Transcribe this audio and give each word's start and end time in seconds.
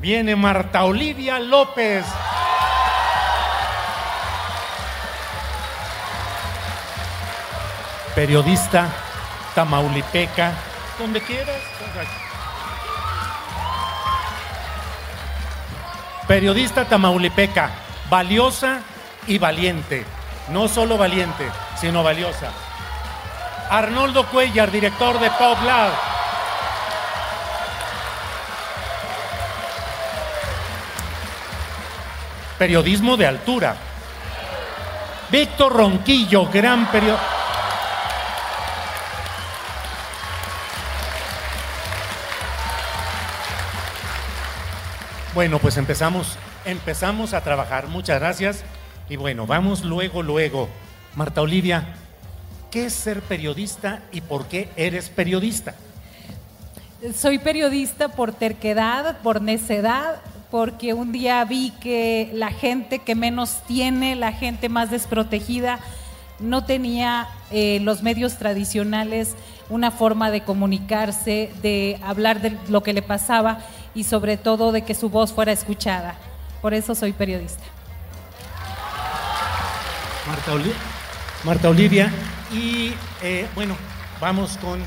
Viene 0.00 0.36
Marta 0.36 0.84
Olivia 0.84 1.40
López. 1.40 2.04
Periodista, 8.14 8.88
tamaulipeca, 9.54 10.52
donde 10.98 11.20
quieras. 11.20 11.56
Periodista 16.28 16.84
tamaulipeca, 16.84 17.70
valiosa 18.08 18.80
y 19.26 19.38
valiente. 19.38 20.04
No 20.50 20.68
solo 20.68 20.96
valiente, 20.96 21.48
sino 21.80 22.02
valiosa. 22.02 22.52
Arnoldo 23.70 24.26
Cuellar, 24.26 24.70
director 24.70 25.18
de 25.18 25.30
Pop 25.32 25.58
Lab. 25.64 26.17
Periodismo 32.58 33.16
de 33.16 33.26
altura. 33.26 33.76
Víctor 35.30 35.72
Ronquillo, 35.72 36.46
gran 36.50 36.90
periodista. 36.90 37.38
Bueno, 45.34 45.60
pues 45.60 45.76
empezamos, 45.76 46.36
empezamos 46.64 47.32
a 47.32 47.42
trabajar. 47.42 47.86
Muchas 47.86 48.18
gracias. 48.18 48.64
Y 49.08 49.16
bueno, 49.16 49.46
vamos 49.46 49.84
luego, 49.84 50.22
luego. 50.22 50.68
Marta 51.14 51.42
Olivia, 51.42 51.94
¿qué 52.72 52.86
es 52.86 52.92
ser 52.92 53.20
periodista 53.20 54.02
y 54.10 54.20
por 54.20 54.46
qué 54.46 54.68
eres 54.74 55.10
periodista? 55.10 55.74
Soy 57.14 57.38
periodista 57.38 58.08
por 58.08 58.32
terquedad, 58.32 59.18
por 59.18 59.40
necedad, 59.40 60.16
porque 60.50 60.94
un 60.94 61.12
día 61.12 61.44
vi 61.44 61.70
que 61.80 62.30
la 62.32 62.50
gente 62.50 63.00
que 63.00 63.14
menos 63.14 63.62
tiene, 63.66 64.16
la 64.16 64.32
gente 64.32 64.68
más 64.68 64.90
desprotegida, 64.90 65.78
no 66.38 66.64
tenía 66.64 67.28
eh, 67.50 67.80
los 67.82 68.02
medios 68.02 68.36
tradicionales 68.38 69.34
una 69.68 69.90
forma 69.90 70.30
de 70.30 70.42
comunicarse, 70.42 71.50
de 71.62 71.98
hablar 72.02 72.40
de 72.40 72.56
lo 72.68 72.82
que 72.82 72.92
le 72.92 73.02
pasaba 73.02 73.58
y 73.94 74.04
sobre 74.04 74.36
todo 74.36 74.72
de 74.72 74.82
que 74.82 74.94
su 74.94 75.10
voz 75.10 75.32
fuera 75.32 75.52
escuchada. 75.52 76.14
Por 76.62 76.74
eso 76.74 76.94
soy 76.94 77.12
periodista. 77.12 77.64
Marta, 80.26 80.52
Marta 81.44 81.68
Olivia 81.68 82.10
y 82.52 82.92
eh, 83.22 83.46
bueno, 83.54 83.76
vamos 84.20 84.56
con 84.58 84.80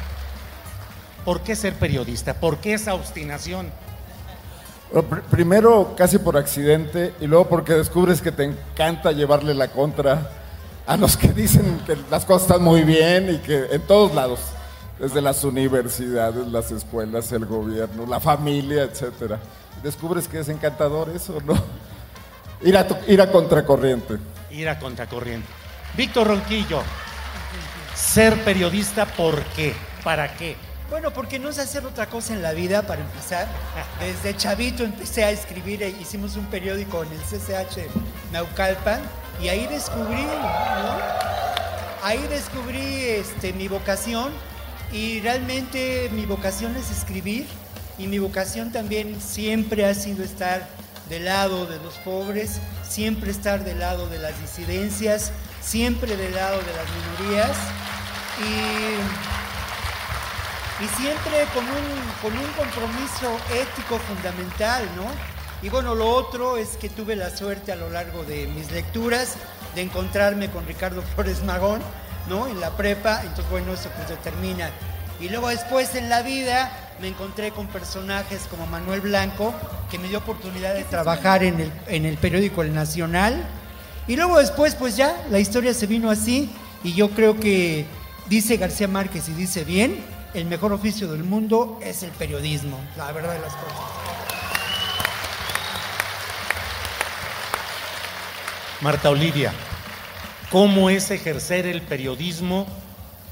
¿por 1.25 1.41
qué 1.41 1.55
ser 1.55 1.75
periodista? 1.75 2.33
¿Por 2.33 2.57
qué 2.57 2.73
esa 2.73 2.93
obstinación? 2.93 3.71
Primero 5.29 5.93
casi 5.95 6.17
por 6.17 6.35
accidente 6.35 7.13
y 7.21 7.27
luego 7.27 7.47
porque 7.47 7.73
descubres 7.73 8.21
que 8.21 8.31
te 8.31 8.43
encanta 8.43 9.13
llevarle 9.13 9.53
la 9.53 9.69
contra 9.69 10.29
a 10.85 10.97
los 10.97 11.15
que 11.15 11.29
dicen 11.29 11.79
que 11.85 11.95
las 12.09 12.25
cosas 12.25 12.43
están 12.43 12.63
muy 12.63 12.83
bien 12.83 13.35
y 13.35 13.37
que 13.37 13.67
en 13.71 13.81
todos 13.83 14.13
lados, 14.13 14.41
desde 14.99 15.21
las 15.21 15.43
universidades, 15.45 16.45
las 16.47 16.71
escuelas, 16.71 17.31
el 17.31 17.45
gobierno, 17.45 18.05
la 18.05 18.19
familia, 18.19 18.83
etcétera. 18.83 19.39
Descubres 19.81 20.27
que 20.27 20.39
es 20.39 20.49
encantador 20.49 21.09
eso, 21.15 21.41
¿no? 21.45 21.53
Ir 22.61 22.77
a, 22.77 22.85
ir 23.07 23.21
a 23.21 23.31
contracorriente. 23.31 24.17
Ir 24.51 24.67
a 24.67 24.77
contracorriente. 24.77 25.47
Víctor 25.95 26.27
Ronquillo, 26.27 26.81
ser 27.95 28.43
periodista, 28.43 29.05
¿por 29.05 29.41
qué? 29.55 29.73
¿Para 30.03 30.35
qué? 30.35 30.57
Bueno, 30.91 31.11
porque 31.13 31.39
no 31.39 31.53
sé 31.53 31.61
hacer 31.61 31.85
otra 31.85 32.07
cosa 32.07 32.33
en 32.33 32.41
la 32.41 32.51
vida 32.51 32.81
para 32.81 33.01
empezar. 33.01 33.47
Desde 34.01 34.35
chavito 34.35 34.83
empecé 34.83 35.23
a 35.23 35.31
escribir, 35.31 35.81
e 35.81 35.89
hicimos 35.89 36.35
un 36.35 36.45
periódico 36.47 37.01
en 37.03 37.13
el 37.13 37.19
CCH 37.21 37.87
Naucalpan 38.33 38.99
y 39.41 39.47
ahí 39.47 39.67
descubrí, 39.67 40.21
¿no? 40.21 40.97
Ahí 42.03 42.19
descubrí 42.29 43.05
este, 43.05 43.53
mi 43.53 43.69
vocación 43.69 44.33
y 44.91 45.21
realmente 45.21 46.09
mi 46.11 46.25
vocación 46.25 46.75
es 46.75 46.91
escribir 46.91 47.47
y 47.97 48.07
mi 48.07 48.19
vocación 48.19 48.73
también 48.73 49.21
siempre 49.21 49.85
ha 49.85 49.93
sido 49.93 50.25
estar 50.25 50.67
del 51.07 51.23
lado 51.23 51.67
de 51.67 51.79
los 51.79 51.93
pobres, 51.99 52.59
siempre 52.85 53.31
estar 53.31 53.63
del 53.63 53.79
lado 53.79 54.09
de 54.09 54.19
las 54.19 54.37
disidencias, 54.41 55.31
siempre 55.61 56.17
del 56.17 56.35
lado 56.35 56.57
de 56.57 56.73
las 56.73 57.21
minorías 57.21 57.57
y 58.39 59.40
y 60.81 61.01
siempre 61.01 61.45
con 61.53 61.63
un, 61.63 62.11
con 62.21 62.33
un 62.33 62.51
compromiso 62.53 63.37
ético 63.53 63.99
fundamental, 63.99 64.83
¿no? 64.95 65.05
Y 65.61 65.69
bueno, 65.69 65.93
lo 65.93 66.09
otro 66.09 66.57
es 66.57 66.69
que 66.69 66.89
tuve 66.89 67.15
la 67.15 67.29
suerte 67.29 67.71
a 67.71 67.75
lo 67.75 67.89
largo 67.91 68.23
de 68.23 68.47
mis 68.47 68.71
lecturas 68.71 69.35
de 69.75 69.81
encontrarme 69.81 70.49
con 70.49 70.65
Ricardo 70.65 71.03
Flores 71.03 71.43
Magón, 71.43 71.81
¿no? 72.27 72.47
En 72.47 72.59
la 72.59 72.71
prepa, 72.71 73.21
entonces 73.21 73.49
bueno, 73.51 73.73
eso 73.73 73.89
pues 73.95 74.09
determina. 74.09 74.71
Y 75.19 75.29
luego 75.29 75.49
después 75.49 75.93
en 75.93 76.09
la 76.09 76.23
vida 76.23 76.71
me 76.99 77.09
encontré 77.09 77.51
con 77.51 77.67
personajes 77.67 78.41
como 78.49 78.65
Manuel 78.65 79.01
Blanco, 79.01 79.53
que 79.91 79.99
me 79.99 80.07
dio 80.07 80.17
oportunidad 80.17 80.73
de 80.73 80.83
trabajar 80.83 81.43
en 81.43 81.59
el, 81.59 81.71
en 81.87 82.05
el 82.05 82.17
periódico 82.17 82.63
El 82.63 82.73
Nacional. 82.73 83.45
Y 84.07 84.15
luego 84.15 84.39
después, 84.39 84.73
pues 84.73 84.97
ya, 84.97 85.15
la 85.29 85.37
historia 85.37 85.75
se 85.75 85.85
vino 85.85 86.09
así, 86.09 86.49
y 86.83 86.93
yo 86.93 87.11
creo 87.11 87.39
que 87.39 87.85
dice 88.27 88.57
García 88.57 88.87
Márquez 88.87 89.29
y 89.29 89.33
dice 89.33 89.63
bien, 89.63 90.03
el 90.33 90.45
mejor 90.45 90.71
oficio 90.71 91.11
del 91.11 91.23
mundo 91.23 91.79
es 91.83 92.03
el 92.03 92.11
periodismo, 92.11 92.77
la 92.97 93.11
verdad 93.11 93.33
de 93.33 93.39
las 93.39 93.53
cosas. 93.53 93.79
Marta 98.81 99.09
Olivia, 99.09 99.53
¿cómo 100.49 100.89
es 100.89 101.11
ejercer 101.11 101.65
el 101.65 101.81
periodismo 101.81 102.65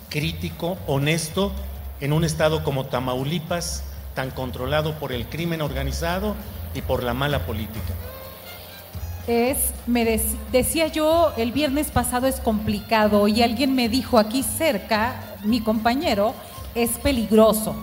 crítico, 0.09 0.77
honesto, 0.87 1.53
en 2.01 2.13
un 2.13 2.23
estado 2.23 2.63
como 2.63 2.85
Tamaulipas, 2.85 3.83
tan 4.13 4.31
controlado 4.31 4.99
por 4.99 5.11
el 5.11 5.27
crimen 5.27 5.61
organizado 5.61 6.35
y 6.73 6.81
por 6.81 7.03
la 7.03 7.13
mala 7.13 7.45
política? 7.45 7.93
Es, 9.27 9.73
me 9.87 10.19
decía 10.51 10.87
yo, 10.87 11.33
el 11.37 11.51
viernes 11.51 11.91
pasado 11.91 12.27
es 12.27 12.39
complicado 12.39 13.27
y 13.27 13.41
alguien 13.41 13.75
me 13.75 13.89
dijo 13.89 14.17
aquí 14.17 14.43
cerca, 14.43 15.37
mi 15.43 15.61
compañero, 15.61 16.33
es 16.83 16.91
peligroso. 16.91 17.75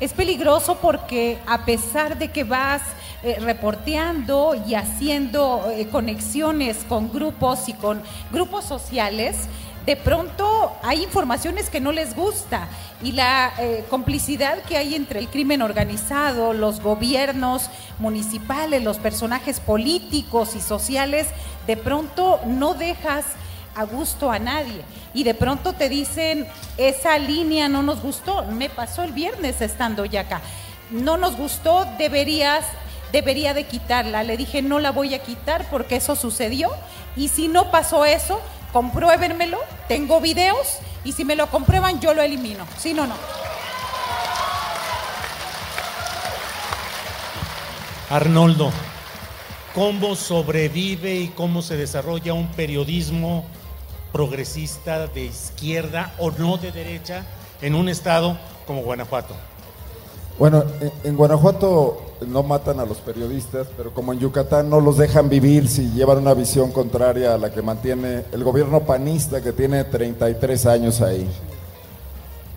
Es 0.00 0.12
peligroso 0.12 0.76
porque 0.80 1.38
a 1.46 1.64
pesar 1.64 2.18
de 2.18 2.30
que 2.30 2.44
vas 2.44 2.82
eh, 3.22 3.36
reporteando 3.40 4.54
y 4.66 4.74
haciendo 4.74 5.70
eh, 5.70 5.88
conexiones 5.88 6.78
con 6.88 7.12
grupos 7.12 7.68
y 7.68 7.72
con 7.72 8.00
grupos 8.32 8.64
sociales, 8.64 9.36
de 9.84 9.96
pronto 9.96 10.72
hay 10.82 11.02
informaciones 11.02 11.70
que 11.70 11.80
no 11.80 11.92
les 11.92 12.14
gusta 12.14 12.68
y 13.02 13.12
la 13.12 13.52
eh, 13.58 13.84
complicidad 13.88 14.62
que 14.62 14.76
hay 14.76 14.94
entre 14.94 15.18
el 15.18 15.28
crimen 15.28 15.62
organizado, 15.62 16.52
los 16.52 16.80
gobiernos 16.80 17.70
municipales, 17.98 18.84
los 18.84 18.98
personajes 18.98 19.60
políticos 19.60 20.54
y 20.54 20.60
sociales, 20.60 21.26
de 21.66 21.76
pronto 21.76 22.38
no 22.46 22.74
dejas 22.74 23.24
a 23.78 23.84
gusto 23.84 24.30
a 24.30 24.40
nadie. 24.40 24.82
Y 25.14 25.22
de 25.22 25.34
pronto 25.34 25.72
te 25.72 25.88
dicen, 25.88 26.48
esa 26.76 27.16
línea 27.16 27.68
no 27.68 27.82
nos 27.82 28.02
gustó. 28.02 28.42
Me 28.42 28.68
pasó 28.68 29.04
el 29.04 29.12
viernes 29.12 29.60
estando 29.60 30.04
ya 30.04 30.22
acá. 30.22 30.40
No 30.90 31.16
nos 31.16 31.36
gustó, 31.36 31.86
deberías, 31.96 32.64
debería 33.12 33.54
de 33.54 33.64
quitarla. 33.64 34.24
Le 34.24 34.36
dije, 34.36 34.62
no 34.62 34.80
la 34.80 34.90
voy 34.90 35.14
a 35.14 35.20
quitar 35.20 35.64
porque 35.70 35.96
eso 35.96 36.16
sucedió. 36.16 36.70
Y 37.16 37.28
si 37.28 37.46
no 37.46 37.70
pasó 37.70 38.04
eso, 38.04 38.40
compruébenmelo. 38.72 39.58
Tengo 39.86 40.20
videos 40.20 40.78
y 41.04 41.12
si 41.12 41.24
me 41.24 41.36
lo 41.36 41.46
comprueban, 41.46 42.00
yo 42.00 42.14
lo 42.14 42.22
elimino. 42.22 42.66
Si 42.78 42.94
no, 42.94 43.06
no. 43.06 43.14
Arnoldo, 48.10 48.72
¿cómo 49.72 50.16
sobrevive 50.16 51.14
y 51.16 51.28
cómo 51.28 51.62
se 51.62 51.76
desarrolla 51.76 52.32
un 52.32 52.48
periodismo 52.48 53.44
progresista 54.12 55.06
de 55.06 55.26
izquierda 55.26 56.14
o 56.18 56.30
no 56.30 56.56
de 56.56 56.72
derecha 56.72 57.24
en 57.60 57.74
un 57.74 57.88
estado 57.88 58.36
como 58.66 58.82
Guanajuato? 58.82 59.34
Bueno, 60.38 60.62
en, 61.02 61.16
Guanajuato 61.16 62.00
no 62.28 62.44
matan 62.44 62.78
a 62.78 62.86
los 62.86 62.98
periodistas, 62.98 63.66
pero 63.76 63.92
como 63.92 64.12
en 64.12 64.20
Yucatán 64.20 64.70
no 64.70 64.80
los 64.80 64.96
dejan 64.96 65.28
vivir 65.28 65.66
si 65.66 65.90
llevan 65.90 66.18
una 66.18 66.32
visión 66.32 66.70
contraria 66.70 67.34
a 67.34 67.38
la 67.38 67.50
que 67.50 67.60
mantiene 67.60 68.24
el 68.30 68.44
gobierno 68.44 68.80
panista 68.80 69.40
que 69.42 69.52
tiene 69.52 69.82
33 69.82 70.66
años 70.66 71.00
ahí. 71.00 71.28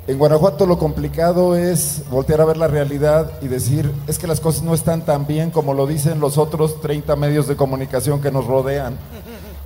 En 0.08 0.20
Guanajuato 0.20 0.68
lo 0.68 0.78
complicado 0.78 1.56
es 1.56 2.04
voltear 2.12 2.42
a 2.42 2.46
ver 2.46 2.58
la 2.58 2.68
realidad 2.68 3.32
y 3.42 3.48
decir, 3.48 3.92
es 4.08 4.20
que 4.20 4.28
las 4.28 4.40
cosas 4.40 4.62
no 4.62 4.76
están 4.76 5.06
tan 5.06 5.26
bien 5.26 5.50
como 5.50 5.74
lo 5.74 5.88
dicen 5.88 6.20
los 6.20 6.38
otros 6.38 6.82
30 6.82 7.16
medios 7.16 7.48
de 7.48 7.56
comunicación 7.56 8.22
que 8.22 8.32
nos 8.32 8.46
rodean. 8.46 8.98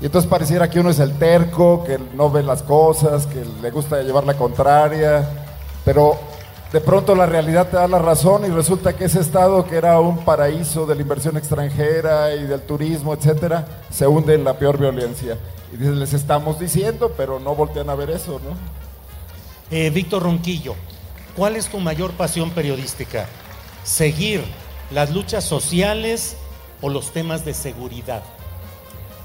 Y 0.02 0.06
entonces 0.06 0.30
pareciera 0.30 0.70
que 0.70 0.80
uno 0.80 0.90
es 0.90 1.00
el 1.00 1.18
terco, 1.18 1.84
que 1.84 1.98
no 2.16 2.30
ve 2.30 2.44
las 2.44 2.64
cosas, 2.64 3.28
que 3.28 3.44
le 3.62 3.72
gusta 3.72 4.02
llevar 4.02 4.26
la 4.26 4.36
contraria, 4.36 5.28
pero 5.86 6.18
de 6.74 6.82
pronto 6.82 7.16
la 7.16 7.26
realidad 7.26 7.70
te 7.70 7.78
da 7.78 7.88
la 7.88 8.00
razón 8.00 8.46
y 8.46 8.50
resulta 8.50 8.94
que 8.94 9.06
ese 9.06 9.22
estado 9.22 9.66
que 9.66 9.78
era 9.78 10.00
un 10.02 10.26
paraíso 10.26 10.86
de 10.86 10.96
la 10.96 11.02
inversión 11.02 11.38
extranjera 11.38 12.36
y 12.36 12.44
del 12.44 12.62
turismo, 12.62 13.14
etcétera, 13.14 13.66
se 13.90 14.06
hunde 14.06 14.34
en 14.34 14.44
la 14.44 14.58
peor 14.58 14.78
violencia. 14.78 15.38
Y 15.72 15.78
les 15.78 16.14
estamos 16.14 16.60
diciendo, 16.60 17.14
pero 17.16 17.40
no 17.40 17.56
voltean 17.56 17.90
a 17.90 17.96
ver 17.96 18.10
eso, 18.10 18.42
¿no? 18.44 18.58
Eh, 19.72 19.90
Víctor 19.90 20.24
Ronquillo, 20.24 20.76
¿cuál 21.38 21.56
es 21.56 21.68
tu 21.68 21.80
mayor 21.80 22.12
pasión 22.12 22.52
periodística? 22.52 23.26
¿Seguir 23.84 24.44
las 24.92 25.12
luchas 25.12 25.46
sociales 25.46 26.36
o 26.82 26.90
los 26.90 27.12
temas 27.12 27.46
de 27.46 27.54
seguridad? 27.54 28.22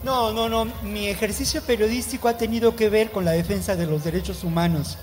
No, 0.03 0.33
no, 0.33 0.49
no. 0.49 0.67
Mi 0.83 1.09
ejercicio 1.09 1.61
periodístico 1.63 2.29
ha 2.29 2.39
tenido 2.39 2.75
que 2.75 2.89
ver 2.89 3.11
con 3.11 3.25
la 3.25 3.33
defensa 3.33 3.77
de 3.77 3.87
los 3.87 4.03
derechos 4.03 4.45
humanos. 4.45 4.97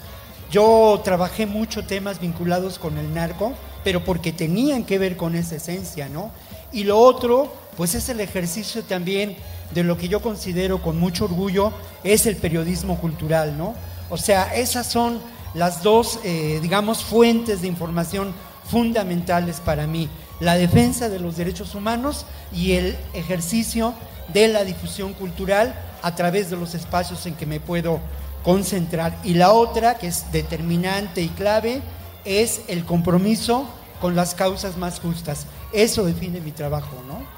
Yo 0.50 1.00
trabajé 1.04 1.46
mucho 1.46 1.86
temas 1.86 2.20
vinculados 2.20 2.80
con 2.80 2.98
el 2.98 3.14
narco, 3.14 3.54
pero 3.84 4.04
porque 4.04 4.32
tenían 4.32 4.84
que 4.84 4.98
ver 4.98 5.16
con 5.16 5.36
esa 5.36 5.58
esencia, 5.58 6.10
¿no? 6.10 6.32
Y 6.72 6.84
lo 6.84 6.98
otro, 6.98 7.54
pues 7.76 7.94
es 7.94 8.10
el 8.10 8.22
ejercicio 8.22 8.84
también 8.84 9.36
de 9.74 9.84
lo 9.84 9.98
que 9.98 10.08
yo 10.08 10.22
considero 10.22 10.82
con 10.82 10.98
mucho 10.98 11.26
orgullo, 11.26 11.74
es 12.04 12.26
el 12.26 12.38
periodismo 12.38 13.00
cultural, 13.00 13.58
¿no? 13.58 13.76
O 14.10 14.18
sea, 14.18 14.56
esas 14.56 14.88
son 14.88 15.20
las 15.54 15.84
dos, 15.84 16.20
eh, 16.24 16.60
digamos, 16.62 17.04
fuentes 17.04 17.62
de 17.62 17.68
información 17.68 18.34
fundamentales 18.70 19.60
para 19.60 19.86
mí. 19.86 20.10
La 20.40 20.56
defensa 20.56 21.10
de 21.10 21.20
los 21.20 21.38
derechos 21.38 21.76
humanos 21.76 22.26
y 22.54 22.74
el 22.74 22.98
ejercicio 23.14 23.94
de 24.34 24.48
la 24.48 24.64
difusión 24.64 25.14
cultural 25.14 25.74
a 26.02 26.16
través 26.16 26.50
de 26.50 26.58
los 26.58 26.76
espacios 26.76 27.26
en 27.26 27.36
que 27.36 27.46
me 27.46 27.60
puedo 27.60 28.00
concentrar. 28.44 29.18
Y 29.24 29.34
la 29.34 29.52
otra, 29.52 29.98
que 29.98 30.08
es 30.08 30.32
determinante 30.32 31.22
y 31.22 31.30
clave, 31.30 31.82
es 32.26 32.62
el 32.68 32.86
compromiso 32.86 33.68
con 34.02 34.16
las 34.16 34.36
causas 34.36 34.78
más 34.78 35.00
justas. 35.00 35.48
Eso 35.74 36.06
define 36.06 36.40
mi 36.42 36.52
trabajo, 36.52 36.96
¿no? 37.08 37.38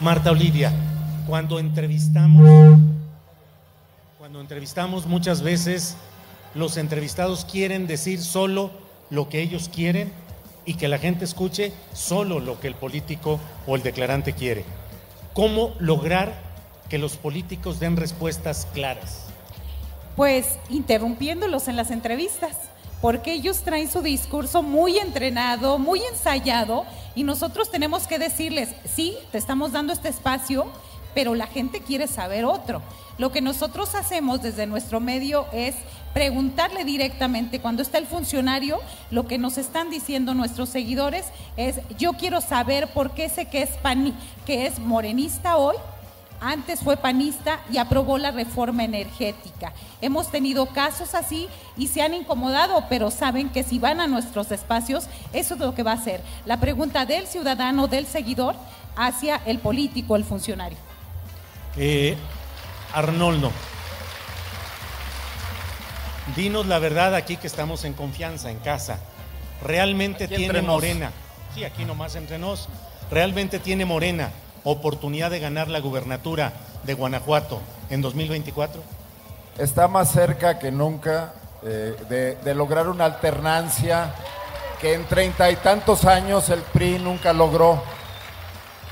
Marta 0.00 0.30
Olivia, 0.30 0.72
cuando 1.26 1.58
entrevistamos, 1.58 2.78
cuando 4.18 4.40
entrevistamos 4.40 5.04
muchas 5.04 5.42
veces 5.42 5.94
los 6.54 6.76
entrevistados 6.76 7.44
quieren 7.44 7.86
decir 7.86 8.20
solo 8.20 8.70
lo 9.10 9.28
que 9.28 9.40
ellos 9.40 9.70
quieren 9.72 10.12
y 10.64 10.74
que 10.74 10.88
la 10.88 10.98
gente 10.98 11.24
escuche 11.24 11.72
solo 11.92 12.40
lo 12.40 12.60
que 12.60 12.68
el 12.68 12.74
político 12.74 13.40
o 13.66 13.76
el 13.76 13.82
declarante 13.82 14.32
quiere. 14.32 14.64
¿Cómo 15.32 15.74
lograr 15.78 16.34
que 16.88 16.98
los 16.98 17.16
políticos 17.16 17.80
den 17.80 17.96
respuestas 17.96 18.66
claras? 18.72 19.26
Pues 20.16 20.58
interrumpiéndolos 20.68 21.68
en 21.68 21.76
las 21.76 21.90
entrevistas, 21.90 22.56
porque 23.00 23.32
ellos 23.32 23.62
traen 23.62 23.90
su 23.90 24.02
discurso 24.02 24.62
muy 24.62 24.98
entrenado, 24.98 25.78
muy 25.78 26.02
ensayado, 26.02 26.84
y 27.14 27.24
nosotros 27.24 27.70
tenemos 27.70 28.06
que 28.06 28.18
decirles, 28.18 28.70
sí, 28.84 29.16
te 29.32 29.38
estamos 29.38 29.72
dando 29.72 29.92
este 29.92 30.08
espacio, 30.08 30.66
pero 31.14 31.34
la 31.34 31.46
gente 31.46 31.80
quiere 31.80 32.06
saber 32.06 32.44
otro. 32.44 32.82
Lo 33.18 33.32
que 33.32 33.40
nosotros 33.40 33.94
hacemos 33.94 34.42
desde 34.42 34.66
nuestro 34.66 35.00
medio 35.00 35.46
es 35.52 35.74
preguntarle 36.12 36.84
directamente 36.84 37.60
cuando 37.60 37.82
está 37.82 37.98
el 37.98 38.06
funcionario, 38.06 38.78
lo 39.10 39.26
que 39.26 39.38
nos 39.38 39.58
están 39.58 39.90
diciendo 39.90 40.34
nuestros 40.34 40.68
seguidores 40.68 41.26
es, 41.56 41.80
yo 41.98 42.14
quiero 42.14 42.40
saber 42.40 42.88
por 42.88 43.12
qué 43.12 43.28
sé 43.28 43.46
que 43.46 43.62
es, 43.62 43.70
que 44.46 44.66
es 44.66 44.78
morenista 44.78 45.56
hoy, 45.56 45.76
antes 46.40 46.80
fue 46.80 46.96
panista 46.96 47.60
y 47.70 47.76
aprobó 47.76 48.16
la 48.16 48.30
reforma 48.30 48.82
energética. 48.82 49.74
Hemos 50.00 50.30
tenido 50.30 50.66
casos 50.66 51.14
así 51.14 51.48
y 51.76 51.88
se 51.88 52.00
han 52.00 52.14
incomodado, 52.14 52.84
pero 52.88 53.10
saben 53.10 53.50
que 53.50 53.62
si 53.62 53.78
van 53.78 54.00
a 54.00 54.06
nuestros 54.06 54.50
espacios, 54.50 55.04
eso 55.34 55.54
es 55.54 55.60
lo 55.60 55.74
que 55.74 55.82
va 55.82 55.92
a 55.92 55.96
hacer. 55.96 56.22
La 56.46 56.58
pregunta 56.58 57.04
del 57.04 57.26
ciudadano, 57.26 57.88
del 57.88 58.06
seguidor, 58.06 58.54
hacia 58.96 59.36
el 59.44 59.58
político, 59.58 60.16
el 60.16 60.24
funcionario. 60.24 60.78
Eh, 61.76 62.16
Arnoldo, 62.94 63.52
dinos 66.36 66.66
la 66.66 66.78
verdad 66.78 67.14
aquí 67.14 67.36
que 67.36 67.46
estamos 67.46 67.84
en 67.84 67.92
confianza, 67.92 68.50
en 68.50 68.58
casa. 68.58 68.98
¿Realmente 69.62 70.28
tiene 70.28 70.62
Morena? 70.62 71.10
Sí, 71.54 71.64
aquí 71.64 71.84
nomás 71.84 72.14
entre 72.16 72.38
nos. 72.38 72.68
¿Realmente 73.10 73.58
tiene 73.58 73.84
Morena 73.84 74.30
oportunidad 74.64 75.30
de 75.30 75.40
ganar 75.40 75.68
la 75.68 75.80
gubernatura 75.80 76.52
de 76.84 76.94
Guanajuato 76.94 77.60
en 77.90 78.02
2024? 78.02 78.82
Está 79.58 79.88
más 79.88 80.12
cerca 80.12 80.58
que 80.58 80.70
nunca 80.70 81.34
eh, 81.62 82.36
de, 82.42 82.54
lograr 82.54 82.88
una 82.88 83.04
alternancia 83.04 84.14
que 84.80 84.94
en 84.94 85.04
treinta 85.04 85.50
y 85.50 85.56
tantos 85.56 86.06
años 86.06 86.48
el 86.48 86.60
PRI 86.60 86.98
nunca 86.98 87.32
logró. 87.32 87.82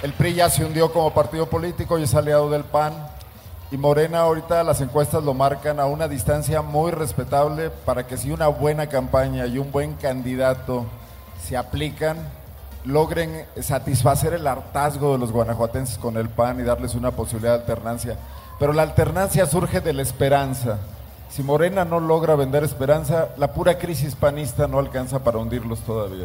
El 0.03 0.13
PRI 0.13 0.35
ya 0.35 0.51
se 0.51 0.65
hundió 0.65 0.93
como 0.93 1.15
partido 1.15 1.47
político 1.47 1.99
y 1.99 2.03
es 2.03 2.15
aliado 2.15 2.51
del 2.51 2.65
PAN. 2.65 3.08
Y 3.71 3.77
Morena 3.77 4.21
ahorita 4.21 4.63
las 4.65 4.81
encuestas 4.81 5.23
lo 5.23 5.35
marcan 5.35 5.79
a 5.79 5.85
una 5.85 6.09
distancia 6.09 6.63
muy 6.63 6.91
respetable 6.91 7.69
para 7.69 8.07
que 8.07 8.17
si 8.17 8.31
una 8.31 8.49
buena 8.49 8.87
campaña 8.87 9.47
y 9.47 9.59
un 9.59 9.71
buen 9.71 9.93
candidato 9.95 10.87
se 11.47 11.55
aplican, 11.55 12.17
logren 12.87 13.45
satisfacer 13.61 14.33
el 14.33 14.47
hartazgo 14.47 15.13
de 15.13 15.19
los 15.19 15.33
guanajuatenses 15.33 15.99
con 15.99 16.17
el 16.17 16.31
PAN 16.31 16.61
y 16.61 16.63
darles 16.63 16.95
una 16.95 17.11
posibilidad 17.11 17.57
de 17.57 17.61
alternancia. 17.61 18.17
Pero 18.59 18.73
la 18.73 18.83
alternancia 18.83 19.45
surge 19.45 19.83
de 19.83 19.93
la 19.93 20.01
esperanza. 20.01 20.79
Si 21.29 21.43
Morena 21.43 21.85
no 21.85 22.01
logra 22.01 22.37
vender 22.37 22.65
esperanza, 22.65 23.29
la 23.37 23.53
pura 23.53 23.77
crisis 23.77 24.15
panista 24.15 24.67
no 24.67 24.79
alcanza 24.79 25.19
para 25.19 25.37
hundirlos 25.37 25.81
todavía. 25.81 26.25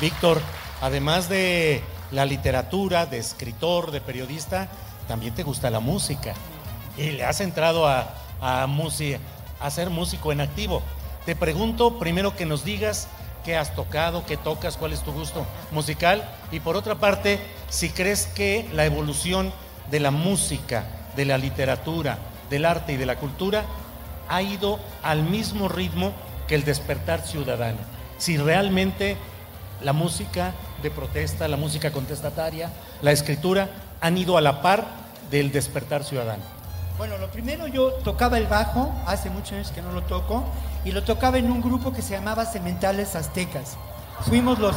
Víctor, 0.00 0.38
además 0.80 1.28
de 1.28 1.82
la 2.10 2.24
literatura, 2.24 3.06
de 3.06 3.18
escritor, 3.18 3.90
de 3.90 4.00
periodista, 4.00 4.68
también 5.08 5.34
te 5.34 5.42
gusta 5.42 5.70
la 5.70 5.80
música. 5.80 6.34
Y 6.96 7.10
le 7.10 7.24
has 7.24 7.40
entrado 7.40 7.86
a, 7.86 8.14
a, 8.40 8.66
a 9.60 9.70
ser 9.70 9.90
músico 9.90 10.32
en 10.32 10.40
activo. 10.40 10.82
Te 11.26 11.34
pregunto 11.34 11.98
primero 11.98 12.36
que 12.36 12.46
nos 12.46 12.64
digas 12.64 13.08
qué 13.44 13.56
has 13.56 13.74
tocado, 13.74 14.24
qué 14.26 14.36
tocas, 14.36 14.76
cuál 14.76 14.92
es 14.92 15.02
tu 15.02 15.12
gusto 15.12 15.46
musical. 15.70 16.28
Y 16.52 16.60
por 16.60 16.76
otra 16.76 16.96
parte, 16.96 17.40
si 17.68 17.90
crees 17.90 18.26
que 18.26 18.68
la 18.72 18.84
evolución 18.84 19.52
de 19.90 20.00
la 20.00 20.10
música, 20.10 20.84
de 21.16 21.24
la 21.24 21.38
literatura, 21.38 22.18
del 22.50 22.64
arte 22.64 22.92
y 22.92 22.96
de 22.96 23.06
la 23.06 23.16
cultura 23.16 23.64
ha 24.28 24.42
ido 24.42 24.78
al 25.02 25.22
mismo 25.22 25.68
ritmo 25.68 26.12
que 26.46 26.54
el 26.54 26.64
despertar 26.64 27.20
ciudadano. 27.20 27.78
Si 28.18 28.36
realmente 28.36 29.16
la 29.82 29.92
música 29.92 30.52
de 30.82 30.90
protesta, 30.90 31.48
la 31.48 31.56
música 31.56 31.90
contestataria, 31.90 32.70
la 33.02 33.12
escritura 33.12 33.68
han 34.00 34.18
ido 34.18 34.36
a 34.36 34.40
la 34.40 34.62
par 34.62 34.84
del 35.30 35.52
despertar 35.52 36.04
ciudadano. 36.04 36.42
Bueno, 36.98 37.18
lo 37.18 37.28
primero 37.28 37.66
yo 37.66 37.92
tocaba 37.92 38.38
el 38.38 38.46
bajo, 38.46 38.92
hace 39.06 39.30
muchos 39.30 39.52
años 39.52 39.72
que 39.72 39.82
no 39.82 39.92
lo 39.92 40.02
toco, 40.02 40.44
y 40.84 40.92
lo 40.92 41.02
tocaba 41.02 41.38
en 41.38 41.50
un 41.50 41.60
grupo 41.60 41.92
que 41.92 42.02
se 42.02 42.14
llamaba 42.14 42.44
Cementales 42.44 43.16
Aztecas. 43.16 43.76
Fuimos 44.20 44.58
los, 44.58 44.76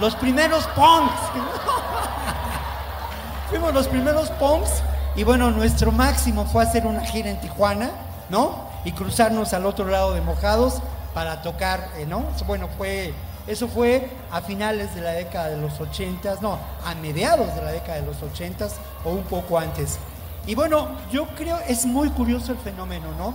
los 0.00 0.14
primeros 0.16 0.66
punks. 0.68 1.14
Fuimos 3.50 3.72
los 3.72 3.88
primeros 3.88 4.28
punks 4.30 4.82
y 5.16 5.24
bueno, 5.24 5.50
nuestro 5.50 5.92
máximo 5.92 6.44
fue 6.44 6.62
hacer 6.62 6.86
una 6.86 7.00
gira 7.00 7.30
en 7.30 7.40
Tijuana, 7.40 7.90
¿no? 8.28 8.66
Y 8.84 8.92
cruzarnos 8.92 9.54
al 9.54 9.64
otro 9.64 9.86
lado 9.86 10.12
de 10.12 10.20
Mojados 10.20 10.82
para 11.14 11.40
tocar, 11.40 11.88
eh, 11.96 12.04
¿no? 12.06 12.22
Bueno, 12.46 12.68
fue, 12.76 13.14
eso 13.46 13.68
fue 13.68 14.10
a 14.32 14.40
finales 14.40 14.94
de 14.94 15.00
la 15.00 15.12
década 15.12 15.50
de 15.50 15.58
los 15.58 15.80
ochentas, 15.80 16.42
no, 16.42 16.58
a 16.84 16.94
mediados 16.96 17.54
de 17.54 17.62
la 17.62 17.72
década 17.72 18.00
de 18.00 18.06
los 18.06 18.22
ochentas 18.22 18.76
o 19.04 19.10
un 19.10 19.22
poco 19.24 19.58
antes. 19.58 19.98
Y 20.46 20.54
bueno, 20.54 20.88
yo 21.12 21.26
creo, 21.36 21.58
es 21.68 21.86
muy 21.86 22.10
curioso 22.10 22.52
el 22.52 22.58
fenómeno, 22.58 23.06
¿no? 23.18 23.34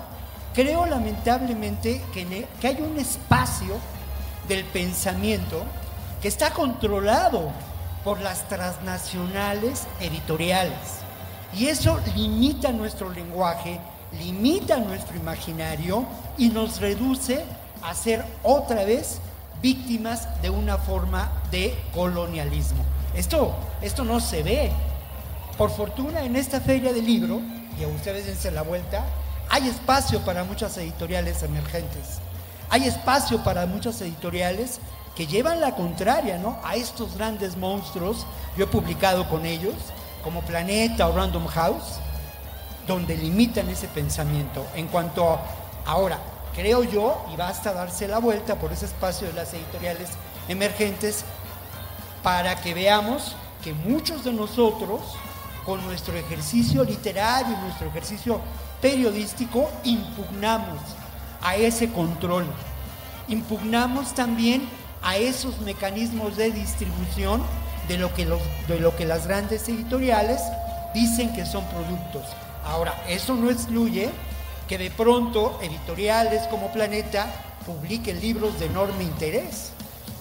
Creo 0.53 0.85
lamentablemente 0.85 2.01
que, 2.13 2.47
que 2.59 2.67
hay 2.67 2.81
un 2.81 2.97
espacio 2.99 3.77
del 4.47 4.65
pensamiento 4.65 5.63
que 6.21 6.27
está 6.27 6.51
controlado 6.51 7.51
por 8.03 8.19
las 8.19 8.47
transnacionales 8.49 9.87
editoriales. 9.99 11.01
Y 11.57 11.67
eso 11.67 11.99
limita 12.15 12.71
nuestro 12.71 13.09
lenguaje, 13.09 13.79
limita 14.19 14.77
nuestro 14.77 15.15
imaginario 15.15 16.05
y 16.37 16.49
nos 16.49 16.79
reduce 16.81 17.43
a 17.81 17.93
ser 17.93 18.25
otra 18.43 18.83
vez 18.83 19.19
víctimas 19.61 20.41
de 20.41 20.49
una 20.49 20.77
forma 20.77 21.31
de 21.51 21.77
colonialismo. 21.93 22.83
Esto, 23.15 23.53
esto 23.81 24.03
no 24.03 24.19
se 24.19 24.43
ve. 24.43 24.71
Por 25.57 25.69
fortuna 25.69 26.23
en 26.23 26.35
esta 26.35 26.59
feria 26.59 26.93
del 26.93 27.05
libro, 27.05 27.41
y 27.79 27.83
a 27.83 27.87
ustedes 27.87 28.25
dense 28.25 28.51
la 28.51 28.63
vuelta, 28.63 29.05
hay 29.49 29.67
espacio 29.67 30.21
para 30.21 30.43
muchas 30.43 30.77
editoriales 30.77 31.43
emergentes. 31.43 32.19
Hay 32.69 32.85
espacio 32.85 33.43
para 33.43 33.65
muchas 33.65 33.99
editoriales 34.01 34.79
que 35.15 35.27
llevan 35.27 35.59
la 35.59 35.75
contraria 35.75 36.37
¿no? 36.37 36.57
a 36.63 36.75
estos 36.75 37.17
grandes 37.17 37.57
monstruos. 37.57 38.25
Yo 38.57 38.63
he 38.63 38.67
publicado 38.67 39.27
con 39.27 39.45
ellos, 39.45 39.75
como 40.23 40.41
Planeta 40.41 41.07
o 41.07 41.15
Random 41.15 41.47
House, 41.47 41.99
donde 42.87 43.17
limitan 43.17 43.69
ese 43.69 43.87
pensamiento. 43.89 44.65
En 44.73 44.87
cuanto 44.87 45.29
a, 45.29 45.41
ahora, 45.85 46.17
creo 46.55 46.83
yo, 46.83 47.25
y 47.33 47.35
basta 47.35 47.73
darse 47.73 48.07
la 48.07 48.19
vuelta 48.19 48.55
por 48.55 48.71
ese 48.71 48.85
espacio 48.85 49.27
de 49.27 49.33
las 49.33 49.53
editoriales 49.53 50.09
emergentes, 50.47 51.23
para 52.23 52.61
que 52.61 52.73
veamos 52.73 53.35
que 53.63 53.73
muchos 53.73 54.23
de 54.23 54.33
nosotros, 54.33 55.01
con 55.65 55.83
nuestro 55.85 56.15
ejercicio 56.17 56.83
literario 56.83 57.55
y 57.55 57.61
nuestro 57.61 57.87
ejercicio 57.87 58.39
periodístico, 58.81 59.69
impugnamos 59.83 60.79
a 61.41 61.55
ese 61.55 61.91
control. 61.91 62.45
Impugnamos 63.27 64.13
también 64.13 64.67
a 65.01 65.17
esos 65.17 65.59
mecanismos 65.61 66.37
de 66.37 66.51
distribución 66.51 67.41
de 67.87 67.97
lo 67.97 68.13
que, 68.13 68.25
de 68.67 68.79
lo 68.79 68.95
que 68.95 69.05
las 69.05 69.27
grandes 69.27 69.67
editoriales 69.67 70.41
dicen 70.93 71.33
que 71.33 71.45
son 71.45 71.63
productos. 71.65 72.23
Ahora, 72.63 72.93
eso 73.07 73.35
no 73.35 73.49
excluye 73.49 74.09
que 74.71 74.77
de 74.77 74.89
pronto 74.89 75.59
editoriales 75.61 76.47
como 76.47 76.71
Planeta 76.71 77.27
publiquen 77.65 78.21
libros 78.21 78.57
de 78.57 78.67
enorme 78.67 79.03
interés. 79.03 79.73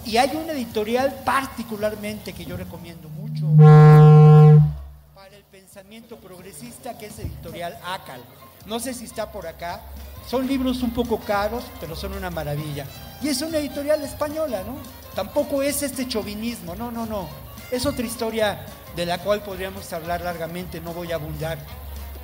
Y 0.05 0.17
hay 0.17 0.35
una 0.35 0.51
editorial 0.51 1.21
particularmente 1.23 2.33
que 2.33 2.43
yo 2.43 2.57
recomiendo 2.57 3.07
mucho 3.07 3.45
para 3.55 5.37
el 5.37 5.43
pensamiento 5.49 6.17
progresista 6.17 6.97
que 6.97 7.05
es 7.05 7.19
editorial 7.19 7.79
ACAL. 7.81 8.19
No 8.65 8.81
sé 8.81 8.93
si 8.93 9.05
está 9.05 9.31
por 9.31 9.47
acá. 9.47 9.83
Son 10.27 10.45
libros 10.45 10.83
un 10.83 10.91
poco 10.91 11.17
caros, 11.21 11.63
pero 11.79 11.95
son 11.95 12.11
una 12.11 12.29
maravilla. 12.29 12.85
Y 13.21 13.29
es 13.29 13.41
una 13.41 13.57
editorial 13.57 14.03
española, 14.03 14.63
¿no? 14.67 14.75
Tampoco 15.15 15.63
es 15.63 15.81
este 15.81 16.09
chauvinismo, 16.09 16.75
no, 16.75 16.91
no, 16.91 17.05
no. 17.05 17.29
Es 17.71 17.85
otra 17.85 18.05
historia 18.05 18.65
de 18.97 19.05
la 19.05 19.19
cual 19.19 19.43
podríamos 19.43 19.93
hablar 19.93 20.19
largamente, 20.19 20.81
no 20.81 20.91
voy 20.91 21.13
a 21.13 21.15
abundar. 21.15 21.57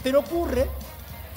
Pero 0.03 0.19
ocurre 0.19 0.67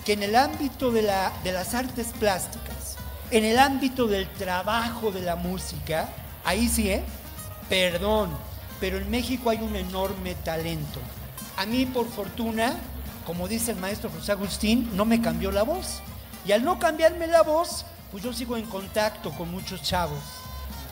que 0.04 0.14
en 0.14 0.22
el 0.22 0.36
ámbito 0.36 0.90
de, 0.90 1.02
la, 1.02 1.32
de 1.44 1.52
las 1.52 1.74
artes 1.74 2.08
plásticas, 2.18 2.96
en 3.30 3.44
el 3.44 3.58
ámbito 3.58 4.06
del 4.06 4.28
trabajo 4.28 5.12
de 5.12 5.22
la 5.22 5.36
música, 5.36 6.08
ahí 6.44 6.68
sí, 6.68 6.90
¿eh? 6.90 7.04
Perdón, 7.68 8.30
pero 8.80 8.96
en 8.98 9.10
México 9.10 9.50
hay 9.50 9.58
un 9.58 9.76
enorme 9.76 10.34
talento. 10.36 11.00
A 11.56 11.66
mí, 11.66 11.86
por 11.86 12.08
fortuna, 12.08 12.74
como 13.26 13.46
dice 13.46 13.72
el 13.72 13.76
maestro 13.76 14.10
José 14.10 14.32
Agustín, 14.32 14.90
no 14.94 15.04
me 15.04 15.20
cambió 15.20 15.52
la 15.52 15.62
voz. 15.62 16.00
Y 16.46 16.52
al 16.52 16.64
no 16.64 16.78
cambiarme 16.78 17.26
la 17.26 17.42
voz, 17.42 17.84
pues 18.10 18.24
yo 18.24 18.32
sigo 18.32 18.56
en 18.56 18.64
contacto 18.64 19.30
con 19.32 19.50
muchos 19.50 19.82
chavos 19.82 20.18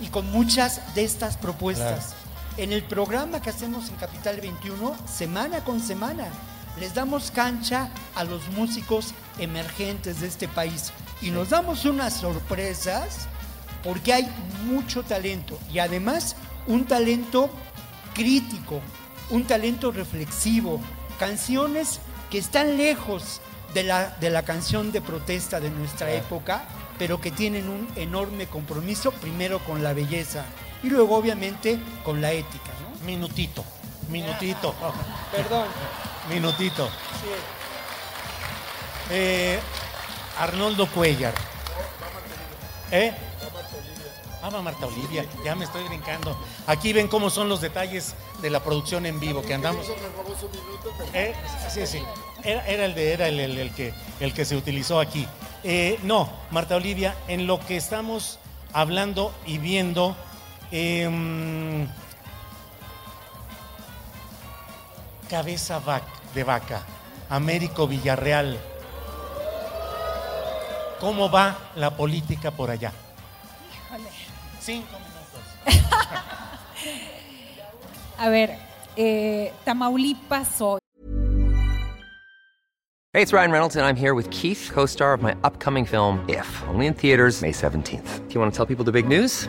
y 0.00 0.08
con 0.08 0.30
muchas 0.30 0.94
de 0.94 1.04
estas 1.04 1.36
propuestas. 1.36 2.14
En 2.56 2.72
el 2.72 2.84
programa 2.84 3.40
que 3.40 3.50
hacemos 3.50 3.88
en 3.88 3.96
Capital 3.96 4.40
21, 4.40 4.94
semana 5.06 5.64
con 5.64 5.80
semana, 5.80 6.28
les 6.80 6.94
damos 6.94 7.30
cancha 7.30 7.90
a 8.14 8.24
los 8.24 8.48
músicos 8.50 9.14
emergentes 9.38 10.20
de 10.20 10.28
este 10.28 10.48
país 10.48 10.92
y 11.20 11.30
nos 11.30 11.50
damos 11.50 11.84
unas 11.84 12.14
sorpresas 12.14 13.26
porque 13.82 14.12
hay 14.12 14.28
mucho 14.66 15.02
talento 15.02 15.58
y 15.72 15.78
además 15.78 16.36
un 16.66 16.84
talento 16.84 17.50
crítico, 18.14 18.80
un 19.30 19.44
talento 19.44 19.92
reflexivo, 19.92 20.80
canciones 21.18 22.00
que 22.30 22.38
están 22.38 22.76
lejos 22.76 23.40
de 23.74 23.84
la, 23.84 24.16
de 24.20 24.30
la 24.30 24.42
canción 24.42 24.92
de 24.92 25.00
protesta 25.00 25.60
de 25.60 25.70
nuestra 25.70 26.12
época, 26.12 26.64
pero 26.98 27.20
que 27.20 27.30
tienen 27.30 27.68
un 27.68 27.88
enorme 27.96 28.46
compromiso, 28.46 29.12
primero 29.12 29.60
con 29.60 29.82
la 29.82 29.92
belleza 29.92 30.44
y 30.82 30.90
luego 30.90 31.16
obviamente 31.16 31.78
con 32.04 32.20
la 32.20 32.32
ética. 32.32 32.70
¿no? 32.82 33.06
Minutito, 33.06 33.64
minutito. 34.10 34.74
Perdón. 35.32 35.66
Minutito. 36.28 36.88
Eh, 39.10 39.58
Arnoldo 40.38 40.86
Cuellar. 40.86 41.34
¿Eh? 42.90 43.12
Ama 44.42 44.62
Marta 44.62 44.86
Olivia, 44.86 45.24
ya 45.44 45.54
me 45.54 45.64
estoy 45.64 45.84
brincando. 45.88 46.38
Aquí 46.66 46.92
ven 46.92 47.08
cómo 47.08 47.28
son 47.28 47.48
los 47.48 47.60
detalles 47.60 48.14
de 48.40 48.50
la 48.50 48.62
producción 48.62 49.04
en 49.04 49.18
vivo 49.18 49.42
que 49.42 49.54
andamos. 49.54 49.86
¿Eh? 51.12 51.34
Sí, 51.68 51.86
sí. 51.86 52.02
Era, 52.44 52.84
el 52.84 52.94
de, 52.94 53.12
era 53.12 53.28
el, 53.28 53.72
que, 53.74 53.92
el 54.20 54.32
que 54.32 54.44
se 54.44 54.56
utilizó 54.56 55.00
aquí. 55.00 55.26
Eh, 55.64 55.98
no, 56.04 56.30
Marta 56.50 56.76
Olivia, 56.76 57.16
en 57.26 57.48
lo 57.48 57.58
que 57.58 57.76
estamos 57.76 58.38
hablando 58.72 59.34
y 59.44 59.58
viendo, 59.58 60.16
em, 60.70 61.88
cabeza 65.28 65.80
de 66.34 66.44
vaca, 66.44 66.82
Américo 67.28 67.86
Villarreal. 67.86 68.58
¿Cómo 71.00 71.30
va 71.30 71.56
la 71.76 71.96
política 71.96 72.50
por 72.50 72.70
allá? 72.70 72.92
Híjole. 73.72 74.08
Cinco 74.60 74.98
minutos. 74.98 75.40
A 78.18 78.28
ver, 78.28 78.58
eh, 78.96 79.52
Tamaulipas 79.64 80.60
hoy. 80.60 80.78
Hey, 83.14 83.22
it's 83.22 83.32
Ryan 83.32 83.50
Reynolds, 83.50 83.76
and 83.76 83.86
I'm 83.86 83.96
here 83.96 84.14
with 84.14 84.28
Keith, 84.30 84.70
co 84.72 84.86
star 84.86 85.14
of 85.14 85.22
my 85.22 85.34
upcoming 85.42 85.86
film, 85.86 86.24
If, 86.28 86.46
only 86.68 86.86
in 86.86 86.94
theaters, 86.94 87.40
May 87.40 87.52
17th. 87.52 88.28
Do 88.28 88.34
you 88.34 88.40
want 88.40 88.52
to 88.52 88.56
tell 88.56 88.66
people 88.66 88.84
the 88.84 88.92
big 88.92 89.08
news? 89.08 89.48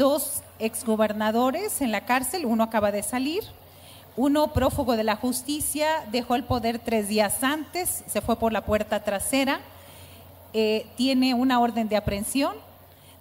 dos 0.00 0.42
exgobernadores 0.58 1.82
en 1.82 1.92
la 1.92 2.06
cárcel, 2.06 2.46
uno 2.46 2.64
acaba 2.64 2.90
de 2.90 3.02
salir, 3.02 3.42
uno 4.16 4.54
prófugo 4.54 4.96
de 4.96 5.04
la 5.04 5.14
justicia, 5.14 6.06
dejó 6.10 6.36
el 6.36 6.44
poder 6.44 6.78
tres 6.78 7.06
días 7.08 7.44
antes, 7.44 8.02
se 8.06 8.22
fue 8.22 8.36
por 8.36 8.50
la 8.50 8.64
puerta 8.64 9.04
trasera, 9.04 9.60
eh, 10.54 10.86
tiene 10.96 11.34
una 11.34 11.60
orden 11.60 11.90
de 11.90 11.98
aprehensión, 11.98 12.54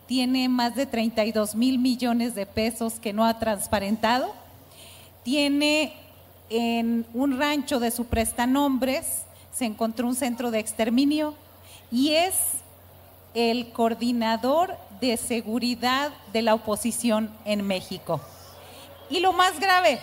tiene 0.07 0.47
más 0.47 0.73
de 0.75 0.85
32 0.85 1.53
mil 1.53 1.79
millones 1.79 2.33
de 2.33 2.45
pesos 2.45 2.93
que 2.93 3.11
no 3.11 3.25
ha 3.25 3.39
transparentado, 3.39 4.33
tiene 5.23 5.93
en 6.49 7.05
un 7.13 7.37
rancho 7.37 7.81
de 7.81 7.91
su 7.91 8.05
prestanombres, 8.05 9.23
se 9.51 9.65
encontró 9.65 10.07
un 10.07 10.15
centro 10.15 10.49
de 10.49 10.59
exterminio 10.59 11.33
y 11.91 12.11
es 12.11 12.35
el 13.33 13.73
coordinador 13.73 14.77
de 14.99 15.17
seguridad 15.17 16.11
de 16.33 16.41
la 16.41 16.53
oposición 16.53 17.33
en 17.45 17.65
México. 17.65 18.21
Y 19.09 19.19
lo 19.19 19.33
más 19.33 19.59
grave, 19.59 19.99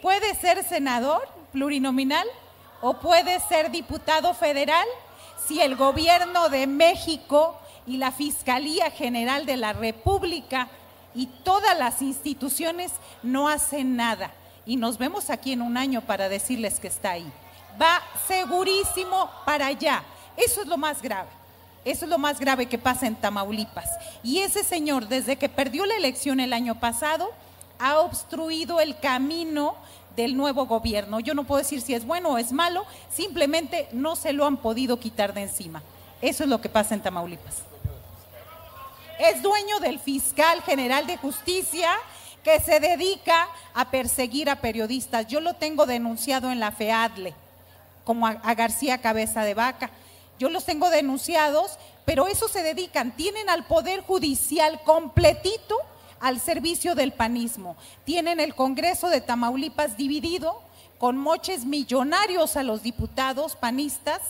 puede 0.00 0.34
ser 0.34 0.64
senador 0.64 1.28
plurinominal 1.52 2.26
o 2.80 2.94
puede 2.94 3.40
ser 3.40 3.70
diputado 3.70 4.34
federal 4.34 4.86
si 5.46 5.60
el 5.60 5.76
gobierno 5.76 6.48
de 6.48 6.66
México 6.66 7.58
y 7.86 7.96
la 7.96 8.12
Fiscalía 8.12 8.90
General 8.90 9.46
de 9.46 9.56
la 9.56 9.72
República 9.72 10.68
y 11.14 11.26
todas 11.26 11.76
las 11.78 12.02
instituciones 12.02 12.92
no 13.22 13.48
hacen 13.48 13.96
nada. 13.96 14.32
Y 14.66 14.76
nos 14.76 14.98
vemos 14.98 15.30
aquí 15.30 15.52
en 15.52 15.62
un 15.62 15.76
año 15.76 16.02
para 16.02 16.28
decirles 16.28 16.78
que 16.78 16.88
está 16.88 17.12
ahí. 17.12 17.32
Va 17.80 18.02
segurísimo 18.26 19.30
para 19.46 19.66
allá. 19.66 20.04
Eso 20.36 20.60
es 20.60 20.66
lo 20.68 20.76
más 20.76 21.00
grave. 21.00 21.37
Eso 21.88 22.04
es 22.04 22.10
lo 22.10 22.18
más 22.18 22.38
grave 22.38 22.66
que 22.66 22.76
pasa 22.76 23.06
en 23.06 23.16
Tamaulipas. 23.16 23.88
Y 24.22 24.40
ese 24.40 24.62
señor, 24.62 25.08
desde 25.08 25.36
que 25.36 25.48
perdió 25.48 25.86
la 25.86 25.96
elección 25.96 26.38
el 26.38 26.52
año 26.52 26.78
pasado, 26.78 27.30
ha 27.78 28.00
obstruido 28.00 28.78
el 28.78 28.98
camino 28.98 29.74
del 30.14 30.36
nuevo 30.36 30.66
gobierno. 30.66 31.18
Yo 31.18 31.32
no 31.32 31.44
puedo 31.44 31.62
decir 31.62 31.80
si 31.80 31.94
es 31.94 32.04
bueno 32.04 32.30
o 32.30 32.38
es 32.38 32.52
malo, 32.52 32.84
simplemente 33.10 33.88
no 33.92 34.16
se 34.16 34.34
lo 34.34 34.44
han 34.44 34.58
podido 34.58 35.00
quitar 35.00 35.32
de 35.32 35.40
encima. 35.40 35.82
Eso 36.20 36.42
es 36.42 36.50
lo 36.50 36.60
que 36.60 36.68
pasa 36.68 36.92
en 36.94 37.00
Tamaulipas. 37.00 37.62
Es 39.18 39.40
dueño 39.42 39.80
del 39.80 39.98
fiscal 39.98 40.60
general 40.64 41.06
de 41.06 41.16
justicia 41.16 41.88
que 42.44 42.60
se 42.60 42.80
dedica 42.80 43.48
a 43.72 43.90
perseguir 43.90 44.50
a 44.50 44.56
periodistas. 44.56 45.26
Yo 45.26 45.40
lo 45.40 45.54
tengo 45.54 45.86
denunciado 45.86 46.52
en 46.52 46.60
la 46.60 46.70
FEADLE, 46.70 47.32
como 48.04 48.26
a, 48.26 48.54
García 48.54 48.98
Cabeza 48.98 49.42
de 49.42 49.54
Vaca. 49.54 49.90
Yo 50.38 50.48
los 50.48 50.64
tengo 50.64 50.90
denunciados, 50.90 51.78
pero 52.04 52.26
eso 52.28 52.48
se 52.48 52.62
dedican, 52.62 53.14
tienen 53.16 53.50
al 53.50 53.66
Poder 53.66 54.02
Judicial 54.02 54.80
completito 54.84 55.76
al 56.20 56.40
servicio 56.40 56.94
del 56.94 57.12
panismo. 57.12 57.76
Tienen 58.04 58.40
el 58.40 58.54
Congreso 58.54 59.08
de 59.08 59.20
Tamaulipas 59.20 59.96
dividido 59.96 60.60
con 60.98 61.16
moches 61.16 61.64
millonarios 61.64 62.56
a 62.56 62.62
los 62.62 62.82
diputados 62.82 63.56
panistas 63.56 64.20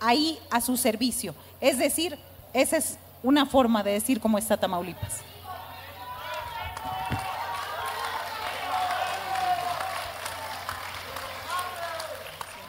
ahí 0.00 0.38
a 0.50 0.60
su 0.60 0.76
servicio. 0.76 1.34
Es 1.60 1.78
decir, 1.78 2.18
esa 2.52 2.78
es 2.78 2.98
una 3.22 3.46
forma 3.46 3.82
de 3.82 3.92
decir 3.92 4.20
cómo 4.20 4.38
está 4.38 4.56
Tamaulipas. 4.56 5.20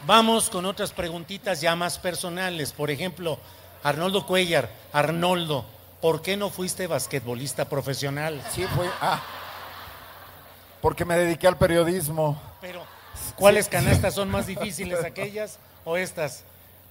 Vamos 0.08 0.48
con 0.48 0.64
otras 0.64 0.92
preguntitas 0.92 1.60
ya 1.60 1.76
más 1.76 1.98
personales. 1.98 2.72
Por 2.72 2.90
ejemplo, 2.90 3.38
Arnoldo 3.82 4.24
Cuellar, 4.24 4.70
Arnoldo, 4.90 5.66
¿por 6.00 6.22
qué 6.22 6.34
no 6.34 6.48
fuiste 6.48 6.86
basquetbolista 6.86 7.66
profesional? 7.68 8.42
Sí, 8.50 8.64
fue. 8.74 8.88
Ah, 9.02 9.20
porque 10.80 11.04
me 11.04 11.14
dediqué 11.14 11.46
al 11.46 11.58
periodismo. 11.58 12.40
Pero, 12.62 12.82
¿cuáles 13.36 13.68
canastas 13.68 14.14
son 14.14 14.30
más 14.30 14.46
difíciles, 14.46 15.04
aquellas 15.04 15.58
o 15.84 15.98
estas? 15.98 16.42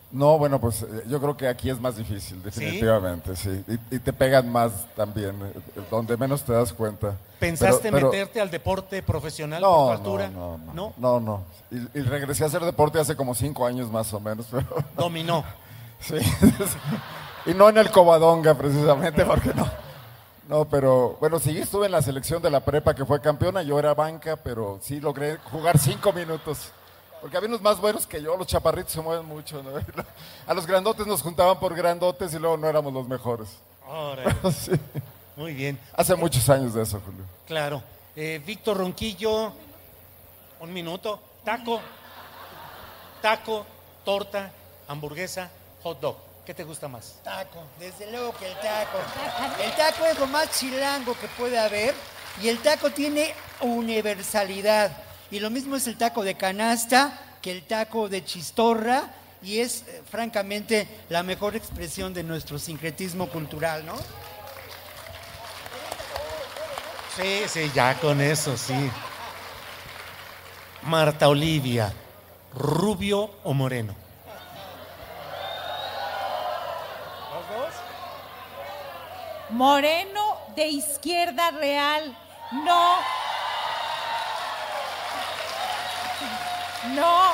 No, 0.10 0.38
bueno, 0.38 0.60
pues 0.60 0.84
eh, 0.84 1.04
yo 1.08 1.20
creo 1.20 1.36
que 1.36 1.48
aquí 1.50 1.70
es 1.70 1.82
más 1.82 1.98
difícil, 1.98 2.42
definitivamente, 2.42 3.36
sí. 3.36 3.64
Y, 3.68 3.96
y 3.96 4.00
te 4.00 4.14
pegan 4.14 4.50
más 4.50 4.72
también, 4.96 5.36
eh, 5.44 5.82
donde 5.92 6.16
menos 6.16 6.44
te 6.44 6.54
das 6.54 6.72
cuenta. 6.72 7.18
¿Pensaste 7.40 7.84
Pero- 7.92 7.96
pero- 7.98 8.12
meterte 8.12 8.40
al 8.40 8.50
deporte 8.50 9.04
profesional 9.04 9.62
No, 9.62 9.68
por 9.70 9.86
no, 9.86 9.92
altura? 9.92 10.30
no, 10.30 10.58
no, 10.60 10.74
¿No? 10.74 10.94
no, 10.98 11.20
no. 11.20 11.44
Y, 11.72 12.00
y 12.00 12.02
regresé 12.04 12.46
a 12.46 12.48
hacer 12.48 12.64
deporte 12.64 13.00
hace 13.00 13.18
como 13.18 13.36
cinco 13.36 13.66
años 13.66 13.92
más 13.92 14.14
o 14.14 14.20
menos, 14.22 14.46
pero 14.52 14.66
Dominó. 14.96 15.44
sí. 16.00 16.16
y 17.46 17.54
no 17.54 17.68
en 17.68 17.78
el 17.78 17.92
Covadonga 17.92 18.54
precisamente, 18.56 19.26
porque 19.26 19.54
no. 19.54 19.70
No, 20.48 20.64
pero 20.64 21.18
bueno, 21.20 21.40
sí 21.40 21.58
estuve 21.58 21.88
en 21.88 21.92
la 21.92 22.02
selección 22.02 22.42
de 22.42 22.50
la 22.50 22.62
prepa 22.62 22.96
que 22.96 23.04
fue 23.06 23.20
campeona, 23.20 23.62
yo 23.64 23.78
era 23.78 23.94
banca, 23.94 24.38
pero 24.38 24.80
sí 24.82 25.02
logré 25.02 25.36
jugar 25.52 25.78
cinco 25.78 26.14
minutos. 26.14 26.72
Porque 27.22 27.36
había 27.38 27.50
unos 27.50 27.62
más 27.62 27.80
buenos 27.80 28.06
que 28.06 28.22
yo, 28.22 28.38
los 28.38 28.48
chaparritos 28.48 28.92
se 28.94 29.02
mueven 29.02 29.26
mucho. 29.26 29.62
¿no? 29.64 29.72
A 30.48 30.54
los 30.54 30.66
grandotes 30.68 31.06
nos 31.08 31.22
juntaban 31.22 31.60
por 31.60 31.74
grandotes 31.76 32.34
y 32.34 32.40
luego 32.40 32.58
no 32.58 32.68
éramos 32.68 32.94
los 32.94 33.08
mejores. 33.08 33.50
Sí. 34.54 34.72
Muy 35.36 35.54
bien, 35.54 35.80
Hace 35.96 36.16
muchos 36.16 36.50
años 36.50 36.74
de 36.74 36.82
eso, 36.84 37.00
Julio. 37.06 37.24
claro. 37.46 37.82
Eh, 38.16 38.42
Víctor 38.44 38.78
Ronquillo, 38.78 39.54
un 40.60 40.74
minuto. 40.74 41.20
Taco, 41.46 41.80
taco, 43.22 43.64
torta, 44.04 44.52
hamburguesa, 44.88 45.50
hot 45.84 46.00
dog. 46.00 46.18
¿Qué 46.46 46.54
te 46.56 46.64
gusta 46.64 46.88
más? 46.88 47.20
Taco, 47.24 47.62
desde 47.80 48.10
luego 48.12 48.34
que 48.34 48.48
el 48.48 48.56
taco. 48.56 48.98
El 49.64 49.72
taco 49.76 50.06
es 50.06 50.18
lo 50.18 50.26
más 50.28 50.50
chilango 50.60 51.14
que 51.20 51.28
puede 51.28 51.60
haber 51.60 51.94
y 52.42 52.50
el 52.50 52.58
taco 52.60 52.90
tiene 52.90 53.34
universalidad. 53.62 54.92
Y 55.32 55.40
lo 55.40 55.50
mismo 55.50 55.76
es 55.76 55.88
el 55.88 55.98
taco 55.98 56.24
de 56.24 56.36
canasta 56.36 57.20
que 57.42 57.52
el 57.52 57.64
taco 57.64 58.10
de 58.10 58.24
chistorra 58.24 59.10
y 59.42 59.60
es 59.60 59.84
eh, 59.88 60.02
francamente 60.10 60.88
la 61.10 61.24
mejor 61.24 61.56
expresión 61.56 62.14
de 62.14 62.24
nuestro 62.24 62.58
sincretismo 62.58 63.28
cultural, 63.28 63.86
¿no? 63.86 63.96
Sí, 67.16 67.44
sí, 67.48 67.72
ya 67.74 67.96
con 67.96 68.22
eso, 68.22 68.58
sí. 68.58 68.90
Marta 70.84 71.28
Olivia, 71.28 71.92
rubio 72.54 73.32
o 73.44 73.54
moreno. 73.54 73.96
Moreno 79.50 80.38
de 80.56 80.68
izquierda 80.68 81.52
real, 81.52 82.16
no. 82.52 83.17
No, 86.96 87.34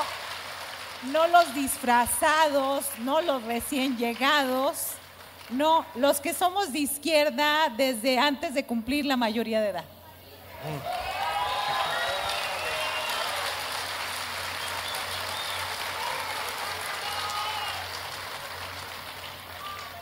no 1.12 1.26
los 1.28 1.54
disfrazados, 1.54 2.86
no 2.98 3.20
los 3.20 3.42
recién 3.44 3.96
llegados, 3.96 4.88
no, 5.50 5.84
los 5.94 6.20
que 6.20 6.32
somos 6.34 6.72
de 6.72 6.80
izquierda 6.80 7.68
desde 7.76 8.18
antes 8.18 8.54
de 8.54 8.64
cumplir 8.64 9.04
la 9.04 9.16
mayoría 9.16 9.60
de 9.60 9.70
edad. 9.70 9.84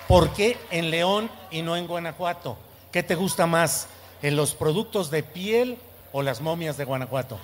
¿Por 0.07 0.33
qué 0.35 0.59
en 0.71 0.91
León 0.91 1.31
y 1.51 1.62
no 1.62 1.75
en 1.75 1.87
Guanajuato? 1.87 2.59
¿Qué 2.93 3.03
te 3.03 3.15
gusta 3.15 3.47
más? 3.47 3.88
¿En 4.21 4.37
los 4.37 4.55
productos 4.55 5.11
de 5.11 5.23
piel 5.23 5.79
o 6.12 6.23
las 6.23 6.41
momias 6.41 6.77
de 6.77 6.85
Guanajuato? 6.85 7.38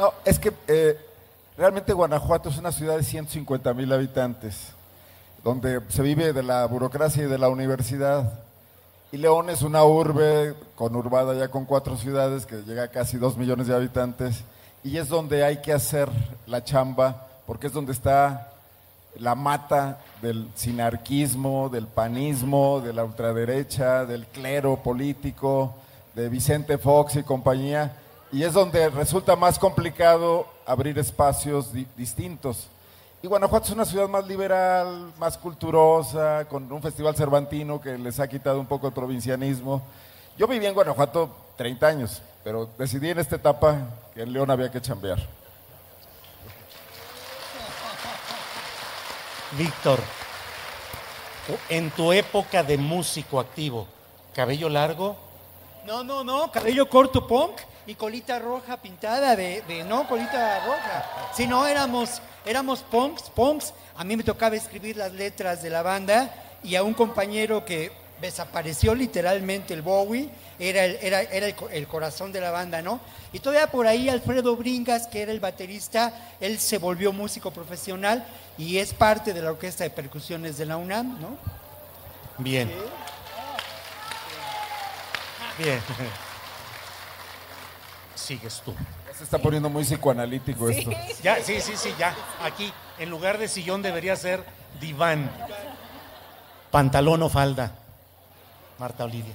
No, 0.00 0.14
es 0.24 0.38
que 0.38 0.50
eh, 0.66 0.98
realmente 1.58 1.92
Guanajuato 1.92 2.48
es 2.48 2.56
una 2.56 2.72
ciudad 2.72 2.96
de 2.96 3.02
150 3.02 3.74
mil 3.74 3.92
habitantes, 3.92 4.68
donde 5.44 5.78
se 5.90 6.00
vive 6.00 6.32
de 6.32 6.42
la 6.42 6.64
burocracia 6.64 7.24
y 7.24 7.26
de 7.26 7.36
la 7.36 7.50
universidad. 7.50 8.32
Y 9.12 9.18
León 9.18 9.50
es 9.50 9.60
una 9.60 9.84
urbe 9.84 10.54
conurbada 10.74 11.34
ya 11.34 11.48
con 11.48 11.66
cuatro 11.66 11.98
ciudades 11.98 12.46
que 12.46 12.62
llega 12.62 12.84
a 12.84 12.88
casi 12.88 13.18
dos 13.18 13.36
millones 13.36 13.66
de 13.66 13.74
habitantes 13.74 14.42
y 14.82 14.96
es 14.96 15.10
donde 15.10 15.44
hay 15.44 15.60
que 15.60 15.74
hacer 15.74 16.08
la 16.46 16.64
chamba 16.64 17.26
porque 17.46 17.66
es 17.66 17.74
donde 17.74 17.92
está 17.92 18.52
la 19.18 19.34
mata 19.34 19.98
del 20.22 20.48
sinarquismo, 20.54 21.68
del 21.68 21.88
panismo, 21.88 22.80
de 22.80 22.94
la 22.94 23.04
ultraderecha, 23.04 24.06
del 24.06 24.24
clero 24.28 24.76
político, 24.82 25.74
de 26.14 26.30
Vicente 26.30 26.78
Fox 26.78 27.16
y 27.16 27.22
compañía, 27.22 27.99
y 28.32 28.42
es 28.44 28.52
donde 28.52 28.88
resulta 28.90 29.34
más 29.36 29.58
complicado 29.58 30.46
abrir 30.66 30.98
espacios 30.98 31.72
di- 31.72 31.86
distintos. 31.96 32.68
Y 33.22 33.26
Guanajuato 33.26 33.66
es 33.66 33.72
una 33.72 33.84
ciudad 33.84 34.08
más 34.08 34.26
liberal, 34.26 35.12
más 35.18 35.36
culturosa, 35.36 36.46
con 36.48 36.70
un 36.72 36.80
festival 36.80 37.14
cervantino 37.14 37.80
que 37.80 37.98
les 37.98 38.18
ha 38.18 38.28
quitado 38.28 38.58
un 38.60 38.66
poco 38.66 38.86
el 38.86 38.92
provincianismo. 38.92 39.82
Yo 40.38 40.46
viví 40.46 40.64
en 40.64 40.72
Guanajuato 40.74 41.28
30 41.56 41.86
años, 41.86 42.22
pero 42.42 42.70
decidí 42.78 43.10
en 43.10 43.18
esta 43.18 43.36
etapa 43.36 43.76
que 44.14 44.22
en 44.22 44.32
León 44.32 44.50
había 44.50 44.70
que 44.70 44.80
chambear. 44.80 45.18
Víctor, 49.58 49.98
en 51.68 51.90
tu 51.90 52.12
época 52.12 52.62
de 52.62 52.78
músico 52.78 53.40
activo, 53.40 53.86
cabello 54.34 54.68
largo, 54.68 55.16
No, 55.86 56.04
no, 56.04 56.22
no, 56.22 56.50
cabello 56.52 56.88
corto 56.88 57.26
punk 57.26 57.58
y 57.90 57.94
colita 57.96 58.38
roja 58.38 58.76
pintada 58.76 59.34
de, 59.34 59.62
de- 59.62 59.84
no, 59.84 60.06
colita 60.06 60.64
roja. 60.64 61.04
Si 61.34 61.46
no, 61.46 61.66
éramos, 61.66 62.22
éramos 62.46 62.80
punks, 62.82 63.22
punks. 63.30 63.74
A 63.96 64.04
mí 64.04 64.16
me 64.16 64.22
tocaba 64.22 64.54
escribir 64.54 64.96
las 64.96 65.12
letras 65.12 65.60
de 65.62 65.70
la 65.70 65.82
banda 65.82 66.32
y 66.62 66.76
a 66.76 66.82
un 66.84 66.94
compañero 66.94 67.64
que 67.64 67.90
desapareció 68.20 68.94
literalmente 68.94 69.74
el 69.74 69.82
Bowie, 69.82 70.28
era 70.58 70.84
el, 70.84 70.98
era, 71.00 71.22
era 71.22 71.46
el, 71.46 71.54
el 71.72 71.86
corazón 71.88 72.32
de 72.32 72.40
la 72.40 72.50
banda, 72.50 72.80
¿no? 72.82 73.00
Y 73.32 73.40
todavía 73.40 73.66
por 73.70 73.86
ahí 73.86 74.08
Alfredo 74.08 74.54
Bringas, 74.56 75.06
que 75.06 75.22
era 75.22 75.32
el 75.32 75.40
baterista, 75.40 76.12
él 76.38 76.58
se 76.60 76.78
volvió 76.78 77.12
músico 77.12 77.50
profesional 77.50 78.24
y 78.58 78.76
es 78.78 78.92
parte 78.94 79.32
de 79.32 79.40
la 79.42 79.50
orquesta 79.50 79.84
de 79.84 79.90
percusiones 79.90 80.58
de 80.58 80.66
la 80.66 80.76
UNAM, 80.76 81.20
¿no? 81.20 81.36
bien. 82.38 82.70
Bien. 85.58 85.80
Sigues 88.30 88.62
tú. 88.64 88.72
Ya 89.08 89.12
Se 89.18 89.24
está 89.24 89.38
poniendo 89.38 89.68
muy 89.68 89.82
psicoanalítico 89.82 90.68
esto. 90.68 90.92
Ya, 91.22 91.42
sí, 91.42 91.60
sí, 91.60 91.72
sí, 91.76 91.92
ya. 91.98 92.14
Aquí, 92.44 92.72
en 93.00 93.10
lugar 93.10 93.38
de 93.38 93.48
sillón 93.48 93.82
debería 93.82 94.14
ser 94.14 94.44
diván. 94.80 95.28
Pantalón 96.70 97.24
o 97.24 97.28
falda. 97.28 97.72
Marta 98.78 99.02
Olivia. 99.02 99.34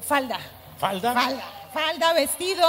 Falda. 0.00 0.38
¿Falda? 0.78 1.12
Falda, 1.12 1.44
falda, 1.74 2.12
vestido, 2.14 2.66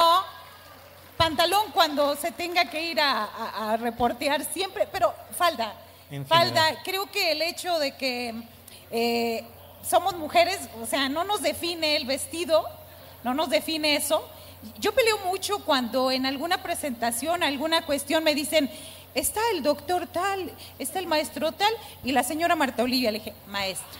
pantalón 1.16 1.72
cuando 1.72 2.14
se 2.18 2.34
tenga 2.34 2.66
que 2.70 2.92
ir 2.92 3.00
a, 3.00 3.24
a- 3.24 3.72
a 3.72 3.78
reportear 3.78 4.44
siempre, 4.44 4.86
pero 4.92 5.14
falda. 5.38 5.74
En 6.10 6.26
falda, 6.26 6.62
general. 6.66 6.84
creo 6.84 7.06
que 7.10 7.32
el 7.32 7.42
hecho 7.42 7.80
de 7.80 7.96
que 7.96 8.36
eh, 8.92 9.46
somos 9.90 10.18
mujeres, 10.18 10.60
o 10.84 10.86
sea, 10.86 11.08
no 11.08 11.24
nos 11.24 11.42
define 11.42 11.96
el 11.96 12.06
vestido, 12.06 12.68
no 13.24 13.34
nos 13.34 13.50
define 13.50 13.96
eso. 13.96 14.28
Yo 14.80 14.94
peleo 14.94 15.18
mucho 15.26 15.60
cuando 15.60 16.12
en 16.12 16.26
alguna 16.26 16.62
presentación, 16.62 17.44
alguna 17.44 17.86
cuestión 17.86 18.24
me 18.24 18.36
dicen, 18.36 18.70
está 19.16 19.42
el 19.54 19.64
doctor 19.64 20.08
tal, 20.08 20.52
está 20.80 21.00
el 21.00 21.08
maestro 21.08 21.52
tal, 21.52 21.74
y 22.04 22.12
la 22.12 22.24
señora 22.24 22.56
Marta 22.56 22.84
Olivia 22.84 23.12
le 23.12 23.20
dije, 23.20 23.34
maestra. 23.48 24.00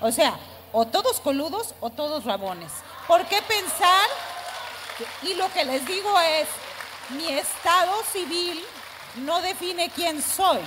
O 0.00 0.10
sea, 0.10 0.38
o 0.72 0.86
todos 0.86 1.20
coludos 1.20 1.74
o 1.80 1.90
todos 1.90 2.24
rabones. 2.24 2.70
¿Por 3.06 3.26
qué 3.26 3.36
pensar? 3.42 4.08
Y 5.22 5.34
lo 5.34 5.52
que 5.52 5.64
les 5.64 5.86
digo 5.86 6.08
es, 6.20 6.48
mi 7.16 7.28
estado 7.28 7.92
civil 8.12 8.58
no 9.24 9.40
define 9.42 9.90
quién 9.90 10.22
soy. 10.22 10.60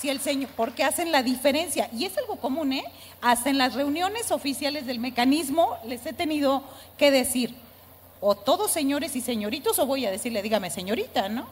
Si 0.00 0.10
el 0.10 0.20
señor, 0.20 0.50
porque 0.56 0.82
hacen 0.82 1.12
la 1.12 1.22
diferencia. 1.22 1.88
Y 1.92 2.04
es 2.04 2.18
algo 2.18 2.36
común, 2.36 2.72
¿eh? 2.72 2.84
Hasta 3.20 3.50
en 3.50 3.58
las 3.58 3.74
reuniones 3.74 4.32
oficiales 4.32 4.84
del 4.86 4.98
mecanismo 4.98 5.78
les 5.84 6.04
he 6.06 6.12
tenido 6.12 6.64
que 6.98 7.12
decir, 7.12 7.54
o 8.24 8.36
todos 8.36 8.70
señores 8.70 9.16
y 9.16 9.20
señoritos, 9.20 9.80
o 9.80 9.84
voy 9.84 10.06
a 10.06 10.10
decirle, 10.12 10.42
dígame 10.42 10.70
señorita, 10.70 11.28
¿no? 11.28 11.44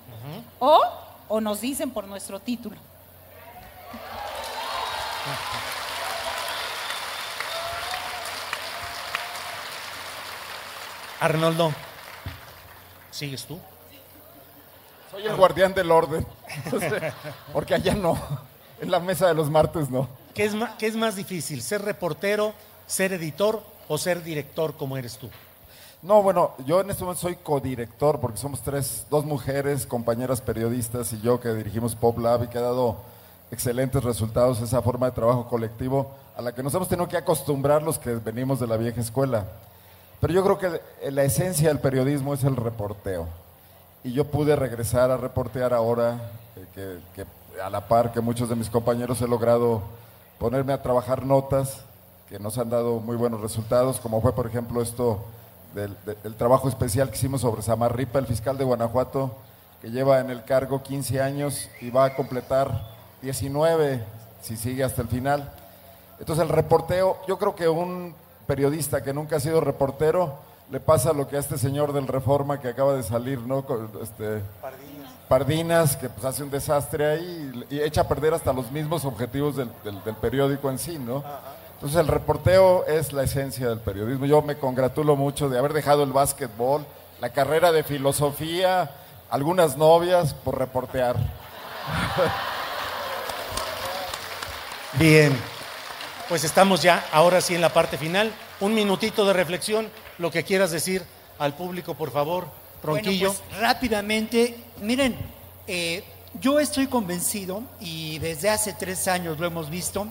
O, 0.61 0.81
o 1.29 1.41
nos 1.41 1.61
dicen 1.61 1.91
por 1.91 2.07
nuestro 2.07 2.39
título. 2.39 2.77
Arnoldo. 11.19 11.75
¿Sigues 13.11 13.45
tú? 13.45 13.59
Soy 15.11 15.27
el 15.27 15.35
guardián 15.35 15.75
del 15.75 15.91
orden. 15.91 16.25
Porque 17.53 17.75
allá 17.75 17.95
no. 17.97 18.17
En 18.81 18.93
la 18.93 19.01
mesa 19.01 19.27
de 19.27 19.35
los 19.35 19.51
martes 19.51 19.91
no. 19.91 20.09
¿Qué 20.35 20.45
es, 20.45 20.55
qué 20.79 20.87
es 20.87 20.95
más 20.95 21.17
difícil, 21.17 21.63
ser 21.63 21.83
reportero, 21.83 22.55
ser 22.87 23.13
editor 23.13 23.61
o 23.89 23.99
ser 23.99 24.23
director 24.23 24.77
como 24.77 24.97
eres 24.97 25.19
tú? 25.19 25.29
No, 26.03 26.23
bueno, 26.23 26.53
yo 26.65 26.81
en 26.81 26.89
este 26.89 27.05
momento 27.05 27.21
soy 27.21 27.37
codirector 27.37 28.21
porque 28.21 28.39
somos 28.39 28.63
tres, 28.63 29.05
dos 29.11 29.27
mujeres, 29.27 29.85
compañeras 29.85 30.41
periodistas 30.41 31.13
y 31.13 31.21
yo 31.21 31.41
que 31.41 31.51
dirigimos 31.51 31.95
Pop 31.95 32.19
Lab 32.19 32.45
y 32.45 32.47
que 32.47 32.57
ha 32.57 32.63
dado 32.63 32.97
excelentes 33.51 34.03
resultados 34.03 34.63
esa 34.63 34.81
forma 34.81 35.07
de 35.07 35.13
trabajo 35.13 35.47
colectivo 35.47 36.11
a 36.39 36.41
la 36.41 36.55
que 36.55 36.63
nos 36.63 36.73
hemos 36.75 36.89
tenido 36.89 37.07
que 37.07 37.19
acostumbrar 37.19 37.83
los 37.83 37.99
que 37.99 38.15
venimos 38.15 38.59
de 38.59 38.67
la 38.67 38.79
vieja 38.79 38.99
escuela. 38.99 39.45
Pero 40.23 40.33
yo 40.33 40.43
creo 40.43 40.59
que 40.59 41.11
la 41.11 41.23
esencia 41.25 41.69
del 41.69 41.81
periodismo 41.81 42.33
es 42.33 42.45
el 42.45 42.57
reporteo. 42.57 43.27
Y 44.03 44.15
yo 44.15 44.25
pude 44.25 44.57
regresar 44.57 45.11
a 45.11 45.19
reportear 45.19 45.75
ahora, 45.75 46.31
eh, 46.57 47.01
que, 47.15 47.25
que 47.25 47.61
a 47.61 47.69
la 47.69 47.89
par 47.89 48.11
que 48.11 48.23
muchos 48.23 48.49
de 48.49 48.57
mis 48.57 48.71
compañeros 48.71 49.21
he 49.21 49.29
logrado 49.29 49.83
ponerme 50.39 50.73
a 50.73 50.81
trabajar 50.81 51.27
notas 51.27 51.85
que 52.31 52.39
nos 52.39 52.57
han 52.57 52.71
dado 52.71 53.01
muy 53.01 53.17
buenos 53.17 53.43
resultados, 53.43 54.01
como 54.01 54.23
fue 54.23 54.35
por 54.35 54.47
ejemplo 54.47 54.81
esto 54.81 55.23
del, 55.75 55.97
de- 56.05 56.17
del 56.23 56.35
trabajo 56.35 56.69
especial 56.69 57.09
que 57.11 57.17
hicimos 57.17 57.41
sobre 57.43 57.63
Samarripa, 57.63 58.19
el 58.19 58.27
fiscal 58.27 58.57
de 58.59 58.65
Guanajuato, 58.65 59.37
que 59.81 59.91
lleva 59.91 60.21
en 60.21 60.31
el 60.31 60.45
cargo 60.45 60.83
15 60.83 61.21
años 61.23 61.69
y 61.81 61.91
va 61.91 62.05
a 62.07 62.15
completar 62.17 62.71
19 63.23 64.03
si 64.43 64.57
sigue 64.57 64.85
hasta 64.85 65.03
el 65.03 65.09
final. 65.09 65.53
Entonces 66.19 66.43
el 66.43 66.51
reporteo, 66.51 67.17
yo 67.27 67.39
creo 67.39 67.55
que 67.55 67.69
un 67.69 68.15
periodista 68.47 69.03
que 69.03 69.13
nunca 69.15 69.37
ha 69.37 69.41
sido 69.41 69.61
reportero 69.61 70.35
le 70.71 70.81
pasa 70.81 71.13
lo 71.13 71.27
que 71.27 71.37
a 71.37 71.41
este 71.41 71.59
señor 71.59 71.93
del 71.93 72.07
Reforma 72.07 72.61
que 72.61 72.69
acaba 72.69 72.95
de 72.95 73.03
salir, 73.03 73.39
¿no? 73.41 73.63
Con, 73.65 73.91
este, 74.03 74.41
Pardinas, 75.29 75.97
que 75.97 76.09
pues 76.09 76.25
hace 76.25 76.43
un 76.43 76.51
desastre 76.51 77.07
ahí 77.07 77.65
y, 77.71 77.77
y 77.77 77.81
echa 77.83 78.03
a 78.03 78.09
perder 78.09 78.35
hasta 78.35 78.53
los 78.53 78.71
mismos 78.73 79.05
objetivos 79.05 79.57
del, 79.57 79.71
del- 79.85 80.03
del 80.05 80.15
periódico 80.17 80.69
en 80.71 80.79
sí, 80.79 80.99
¿no? 80.99 81.23
Entonces 81.81 81.99
el 81.99 82.09
reporteo 82.09 82.85
es 82.85 83.15
la 83.15 83.23
esencia 83.23 83.67
del 83.67 83.79
periodismo. 83.79 84.27
Yo 84.27 84.43
me 84.43 84.59
congratulo 84.59 85.17
mucho 85.17 85.49
de 85.49 85.59
haber 85.59 85.73
dejado 85.73 86.03
el 86.03 86.13
básquetbol, 86.13 86.85
la 87.23 87.31
carrera 87.31 87.73
de 87.73 87.83
filosofía, 87.83 88.91
algunas 89.31 89.79
novias 89.79 90.35
por 90.35 90.59
reportear. 90.59 91.17
Bien, 94.99 95.35
pues 96.29 96.45
estamos 96.45 96.83
ya 96.83 97.03
ahora 97.13 97.41
sí 97.41 97.55
en 97.55 97.63
la 97.63 97.73
parte 97.73 97.97
final. 97.97 98.31
Un 98.61 98.75
minutito 98.75 99.25
de 99.25 99.33
reflexión, 99.33 99.89
lo 100.19 100.31
que 100.31 100.45
quieras 100.45 100.73
decir 100.73 101.03
al 101.39 101.55
público, 101.55 101.95
por 101.95 102.11
favor. 102.11 102.47
Ronquillo. 102.83 103.29
Bueno, 103.29 103.43
pues, 103.49 103.59
rápidamente, 103.59 104.55
miren, 104.83 105.17
eh, 105.67 106.05
yo 106.39 106.61
estoy 106.61 106.89
convencido, 106.89 107.63
y 107.81 108.19
desde 108.19 108.51
hace 108.51 108.75
tres 108.75 109.09
años 109.09 109.39
lo 109.39 109.47
hemos 109.47 109.71
visto, 109.71 110.07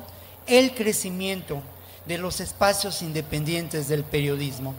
el 0.50 0.74
crecimiento 0.74 1.62
de 2.06 2.18
los 2.18 2.40
espacios 2.40 3.02
independientes 3.02 3.88
del 3.88 4.04
periodismo. 4.04 4.74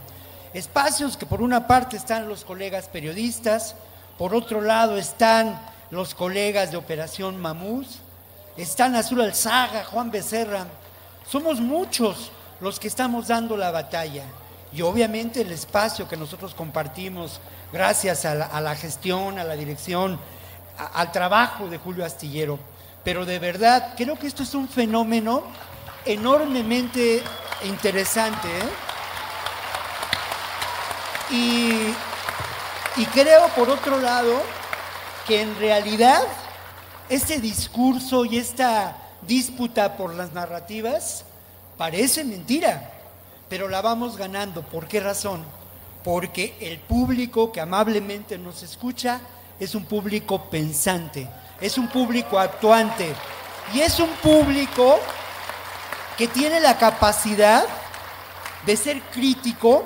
Espacios 0.53 1.15
que 1.15 1.25
por 1.25 1.41
una 1.41 1.65
parte 1.65 1.95
están 1.95 2.27
los 2.27 2.43
colegas 2.43 2.89
periodistas, 2.89 3.75
por 4.17 4.35
otro 4.35 4.61
lado 4.61 4.97
están 4.97 5.61
los 5.89 6.13
colegas 6.13 6.71
de 6.71 6.77
Operación 6.77 7.39
Mamús, 7.39 7.99
están 8.57 8.95
Azul 8.95 9.21
Alzaga, 9.21 9.85
Juan 9.85 10.11
Becerra. 10.11 10.67
Somos 11.27 11.61
muchos 11.61 12.31
los 12.59 12.79
que 12.79 12.87
estamos 12.87 13.27
dando 13.27 13.55
la 13.55 13.71
batalla. 13.71 14.23
Y 14.73 14.81
obviamente 14.81 15.41
el 15.41 15.51
espacio 15.51 16.07
que 16.07 16.17
nosotros 16.17 16.53
compartimos, 16.53 17.39
gracias 17.73 18.25
a 18.25 18.35
la, 18.35 18.75
gestión, 18.75 19.39
a 19.39 19.43
la 19.43 19.55
dirección, 19.55 20.19
al 20.93 21.11
trabajo 21.11 21.67
de 21.67 21.77
Julio 21.77 22.05
Astillero. 22.05 22.59
Pero 23.03 23.25
de 23.25 23.39
verdad, 23.39 23.93
creo 23.97 24.17
que 24.17 24.27
esto 24.27 24.43
es 24.43 24.53
un 24.53 24.69
fenómeno 24.69 25.43
enormemente 26.05 27.23
interesante. 27.63 28.47
¿eh? 28.47 28.69
Y, 31.31 33.01
y 33.01 33.05
creo, 33.05 33.47
por 33.49 33.69
otro 33.69 33.99
lado, 33.99 34.41
que 35.27 35.41
en 35.41 35.57
realidad 35.57 36.21
este 37.09 37.39
discurso 37.39 38.25
y 38.25 38.37
esta 38.37 38.97
disputa 39.21 39.97
por 39.97 40.13
las 40.13 40.33
narrativas 40.33 41.25
parece 41.77 42.23
mentira, 42.23 42.91
pero 43.49 43.67
la 43.67 43.81
vamos 43.81 44.17
ganando. 44.17 44.61
¿Por 44.61 44.87
qué 44.87 44.99
razón? 44.99 45.43
Porque 46.03 46.55
el 46.59 46.79
público 46.79 47.51
que 47.51 47.61
amablemente 47.61 48.37
nos 48.37 48.63
escucha 48.63 49.21
es 49.59 49.75
un 49.75 49.85
público 49.85 50.49
pensante, 50.49 51.27
es 51.61 51.77
un 51.77 51.87
público 51.87 52.39
actuante 52.39 53.13
y 53.73 53.79
es 53.79 53.99
un 53.99 54.09
público 54.21 54.99
que 56.17 56.27
tiene 56.27 56.59
la 56.59 56.77
capacidad 56.77 57.63
de 58.65 58.75
ser 58.75 59.01
crítico 59.03 59.83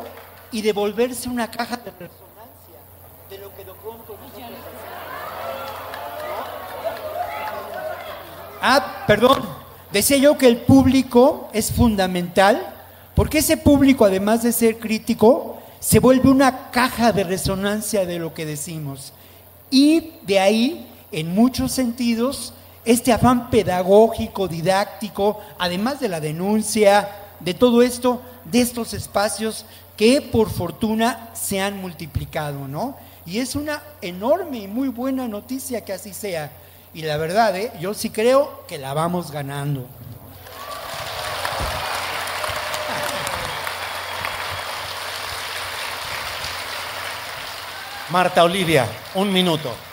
y 0.51 0.61
de 0.61 0.73
volverse 0.73 1.29
una 1.29 1.51
caja 1.51 1.77
de 1.77 1.91
resonancia 1.91 2.79
de 3.29 3.37
lo 3.37 3.55
que 3.55 3.65
de 3.65 3.73
pronto. 3.73 4.17
Ah, 8.61 9.03
perdón. 9.05 9.47
Decía 9.91 10.17
yo 10.17 10.37
que 10.37 10.47
el 10.47 10.57
público 10.57 11.49
es 11.53 11.71
fundamental 11.71 12.73
porque 13.15 13.37
ese 13.37 13.57
público, 13.57 14.03
además 14.03 14.43
de 14.43 14.51
ser 14.51 14.79
crítico, 14.79 15.59
se 15.79 15.99
vuelve 15.99 16.29
una 16.29 16.71
caja 16.71 17.11
de 17.11 17.23
resonancia 17.23 18.05
de 18.05 18.19
lo 18.19 18.33
que 18.33 18.45
decimos. 18.45 19.13
Y 19.69 20.13
de 20.23 20.39
ahí, 20.39 20.87
en 21.15 21.33
muchos 21.33 21.71
sentidos, 21.71 22.53
este 22.83 23.13
afán 23.13 23.49
pedagógico, 23.49 24.49
didáctico, 24.49 25.39
además 25.57 26.01
de 26.01 26.09
la 26.09 26.19
denuncia, 26.19 27.09
de 27.39 27.53
todo 27.53 27.81
esto, 27.81 28.21
de 28.43 28.59
estos 28.59 28.93
espacios 28.93 29.65
que 29.95 30.21
por 30.21 30.49
fortuna 30.49 31.29
se 31.33 31.61
han 31.61 31.79
multiplicado, 31.79 32.67
¿no? 32.67 32.97
Y 33.25 33.39
es 33.39 33.55
una 33.55 33.81
enorme 34.01 34.57
y 34.57 34.67
muy 34.67 34.89
buena 34.89 35.25
noticia 35.25 35.85
que 35.85 35.93
así 35.93 36.13
sea. 36.13 36.51
Y 36.93 37.03
la 37.03 37.15
verdad, 37.15 37.55
¿eh? 37.55 37.71
yo 37.79 37.93
sí 37.93 38.09
creo 38.09 38.65
que 38.67 38.77
la 38.77 38.93
vamos 38.93 39.31
ganando. 39.31 39.87
Marta 48.09 48.43
Olivia, 48.43 48.85
un 49.15 49.31
minuto. 49.31 49.84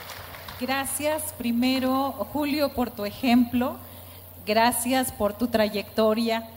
Gracias 0.62 1.35
primero, 1.37 2.12
Julio, 2.33 2.72
por 2.72 2.88
tu 2.88 3.05
ejemplo. 3.05 3.75
Gracias 4.46 5.11
por 5.11 5.33
tu 5.33 5.48
trayectoria. 5.48 6.48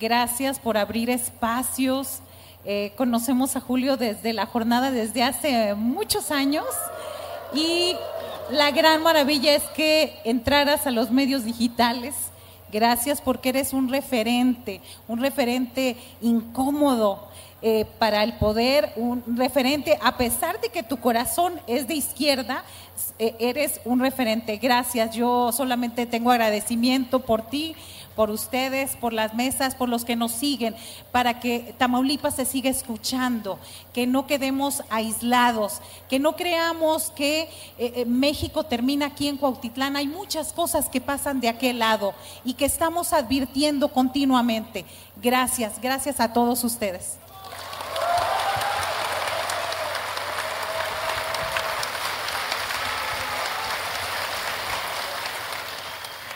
Gracias 0.00 0.58
por 0.58 0.76
abrir 0.76 1.08
espacios. 1.10 2.18
Eh, 2.64 2.92
conocemos 2.96 3.54
a 3.54 3.60
Julio 3.60 3.96
desde 3.96 4.32
la 4.32 4.46
jornada, 4.46 4.90
desde 4.90 5.22
hace 5.22 5.76
muchos 5.76 6.32
años. 6.32 6.64
Y 7.54 7.94
la 8.50 8.72
gran 8.72 9.00
maravilla 9.00 9.54
es 9.54 9.62
que 9.76 10.18
entraras 10.24 10.88
a 10.88 10.90
los 10.90 11.12
medios 11.12 11.44
digitales. 11.44 12.16
Gracias 12.72 13.20
porque 13.20 13.50
eres 13.50 13.72
un 13.72 13.90
referente, 13.90 14.80
un 15.06 15.20
referente 15.20 15.96
incómodo, 16.20 17.28
eh, 17.64 17.86
para 18.00 18.24
el 18.24 18.32
poder, 18.32 18.92
un 18.96 19.22
referente, 19.36 19.96
a 20.02 20.16
pesar 20.16 20.60
de 20.60 20.68
que 20.68 20.82
tu 20.82 20.98
corazón 20.98 21.60
es 21.68 21.86
de 21.86 21.94
izquierda, 21.94 22.64
eh, 23.20 23.36
eres 23.38 23.80
un 23.84 24.00
referente. 24.00 24.56
Gracias, 24.56 25.14
yo 25.14 25.52
solamente 25.52 26.06
tengo 26.06 26.32
agradecimiento 26.32 27.20
por 27.20 27.42
ti, 27.42 27.76
por 28.16 28.30
ustedes, 28.30 28.96
por 28.96 29.12
las 29.12 29.34
mesas, 29.34 29.76
por 29.76 29.88
los 29.88 30.04
que 30.04 30.16
nos 30.16 30.32
siguen, 30.32 30.74
para 31.12 31.38
que 31.38 31.72
Tamaulipas 31.78 32.34
se 32.34 32.46
siga 32.46 32.68
escuchando, 32.68 33.60
que 33.92 34.08
no 34.08 34.26
quedemos 34.26 34.82
aislados, 34.90 35.80
que 36.08 36.18
no 36.18 36.34
creamos 36.34 37.12
que 37.12 37.48
eh, 37.78 38.04
México 38.06 38.64
termina 38.64 39.06
aquí 39.06 39.28
en 39.28 39.36
Cuautitlán. 39.36 39.96
Hay 39.96 40.08
muchas 40.08 40.52
cosas 40.52 40.88
que 40.88 41.00
pasan 41.00 41.40
de 41.40 41.48
aquel 41.48 41.78
lado 41.78 42.12
y 42.44 42.54
que 42.54 42.64
estamos 42.64 43.12
advirtiendo 43.12 43.88
continuamente. 43.88 44.84
Gracias, 45.22 45.80
gracias 45.80 46.18
a 46.18 46.32
todos 46.32 46.64
ustedes. 46.64 47.18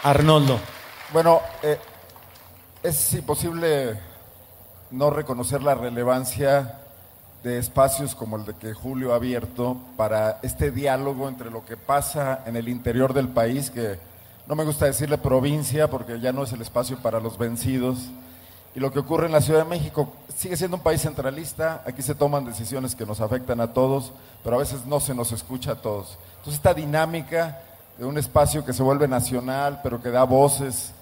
Arnoldo. 0.07 0.61
Bueno, 1.12 1.40
eh, 1.64 1.81
es 2.81 3.12
imposible 3.14 3.99
no 4.92 5.11
reconocer 5.11 5.64
la 5.64 5.75
relevancia 5.75 6.79
de 7.42 7.59
espacios 7.59 8.14
como 8.14 8.37
el 8.37 8.45
de 8.45 8.55
que 8.55 8.73
Julio 8.73 9.12
ha 9.12 9.16
abierto 9.16 9.77
para 9.97 10.38
este 10.45 10.71
diálogo 10.71 11.29
entre 11.29 11.51
lo 11.51 11.66
que 11.66 11.77
pasa 11.77 12.45
en 12.47 12.55
el 12.55 12.69
interior 12.69 13.14
del 13.14 13.27
país, 13.27 13.69
que 13.69 13.99
no 14.47 14.55
me 14.55 14.62
gusta 14.62 14.87
decirle 14.87 15.19
provincia 15.19 15.90
porque 15.90 16.21
ya 16.21 16.31
no 16.33 16.45
es 16.45 16.53
el 16.53 16.62
espacio 16.62 16.99
para 17.03 17.19
los 17.19 17.37
vencidos, 17.37 17.99
y 18.77 18.79
lo 18.79 18.92
que 18.92 19.01
ocurre 19.01 19.27
en 19.27 19.33
la 19.33 19.40
Ciudad 19.40 19.64
de 19.64 19.71
México. 19.71 20.12
Sigue 20.37 20.57
siendo 20.57 20.77
un 20.77 20.85
país 20.85 21.03
centralista, 21.03 21.83
aquí 21.85 22.03
se 22.03 22.14
toman 22.14 22.45
decisiones 22.45 22.95
que 22.95 23.07
nos 23.07 23.21
afectan 23.21 23.61
a 23.61 23.73
todos, 23.73 24.12
pero 24.45 24.55
a 24.55 24.61
veces 24.61 24.87
no 24.87 25.01
se 25.01 25.16
nos 25.16 25.33
escucha 25.33 25.73
a 25.73 25.83
todos. 25.83 26.16
Entonces 26.37 26.55
esta 26.55 26.75
dinámica 26.75 27.61
de 27.99 28.05
un 28.05 28.19
espacio 28.19 28.65
que 28.65 28.73
se 28.73 28.83
vuelve 28.83 29.09
nacional, 29.09 29.81
pero 29.83 30.01
que 30.03 30.11
da 30.11 30.25
voces, 30.25 30.93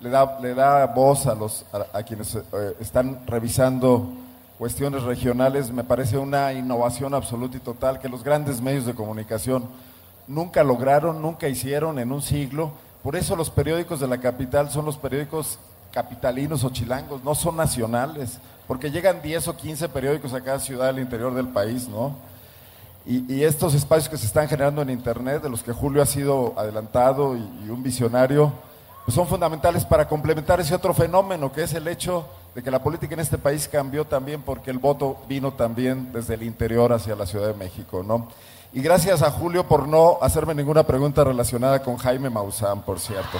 le 0.00 0.10
da, 0.10 0.38
le 0.40 0.54
da 0.54 0.86
voz 0.86 1.26
a, 1.26 1.34
los, 1.34 1.64
a, 1.92 2.02
quienes 2.02 2.34
eh, 2.34 2.42
están 2.80 3.20
revisando 3.26 4.08
cuestiones 4.58 5.02
regionales, 5.02 5.70
me 5.70 5.84
parece 5.84 6.18
una 6.18 6.52
innovación 6.52 7.14
absoluta 7.14 7.56
y 7.56 7.60
total 7.60 7.98
que 7.98 8.08
los 8.08 8.22
grandes 8.22 8.60
medios 8.60 8.84
de 8.84 8.94
comunicación 8.94 9.68
nunca 10.26 10.62
lograron, 10.62 11.22
nunca 11.22 11.48
hicieron 11.48 11.98
en 11.98 12.12
un 12.12 12.22
siglo. 12.22 12.72
Por 13.02 13.16
eso 13.16 13.36
los 13.36 13.50
periódicos 13.50 14.00
de 14.00 14.08
la 14.08 14.18
capital 14.18 14.70
son 14.70 14.84
los 14.84 14.96
periódicos 14.96 15.58
capitalinos 15.92 16.62
o 16.64 16.70
chilangos, 16.70 17.24
no 17.24 17.34
son 17.34 17.56
nacionales, 17.56 18.38
porque 18.68 18.90
llegan 18.90 19.22
10 19.22 19.48
o 19.48 19.56
15 19.56 19.88
periódicos 19.88 20.32
a 20.34 20.40
cada 20.40 20.60
ciudad 20.60 20.86
del 20.86 21.00
interior 21.00 21.34
del 21.34 21.48
país, 21.48 21.88
¿no? 21.88 22.16
Y, 23.06 23.42
estos 23.42 23.74
espacios 23.74 24.08
que 24.08 24.16
se 24.16 24.26
están 24.26 24.48
generando 24.48 24.82
en 24.82 24.90
Internet, 24.90 25.42
de 25.42 25.48
los 25.48 25.62
que 25.62 25.72
Julio 25.72 26.02
ha 26.02 26.06
sido 26.06 26.54
adelantado 26.56 27.36
y, 27.36 27.70
un 27.70 27.82
visionario, 27.82 28.52
pues 29.04 29.14
son 29.14 29.26
fundamentales 29.26 29.84
para 29.84 30.06
complementar 30.06 30.60
ese 30.60 30.74
otro 30.74 30.92
fenómeno, 30.92 31.50
que 31.50 31.62
es 31.62 31.72
el 31.74 31.88
hecho 31.88 32.26
de 32.54 32.62
que 32.62 32.70
la 32.70 32.82
política 32.82 33.14
en 33.14 33.20
este 33.20 33.38
país 33.38 33.68
cambió 33.68 34.04
también 34.04 34.42
porque 34.42 34.70
el 34.70 34.78
voto 34.78 35.16
vino 35.28 35.52
también 35.52 36.12
desde 36.12 36.34
el 36.34 36.42
interior 36.42 36.92
hacia 36.92 37.16
la 37.16 37.26
Ciudad 37.26 37.46
de 37.46 37.54
México, 37.54 38.02
¿no? 38.06 38.28
Y 38.72 38.82
gracias 38.82 39.22
a 39.22 39.30
Julio 39.30 39.66
por 39.66 39.88
no 39.88 40.18
hacerme 40.20 40.54
ninguna 40.54 40.84
pregunta 40.84 41.24
relacionada 41.24 41.82
con 41.82 41.96
Jaime 41.96 42.30
Maussan, 42.30 42.82
por 42.82 43.00
cierto. 43.00 43.38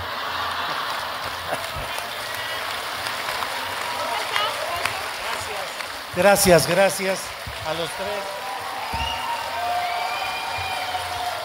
Gracias, 6.17 6.67
gracias 6.67 7.21
a 7.69 7.75
los 7.75 7.89
tres. 7.91 8.40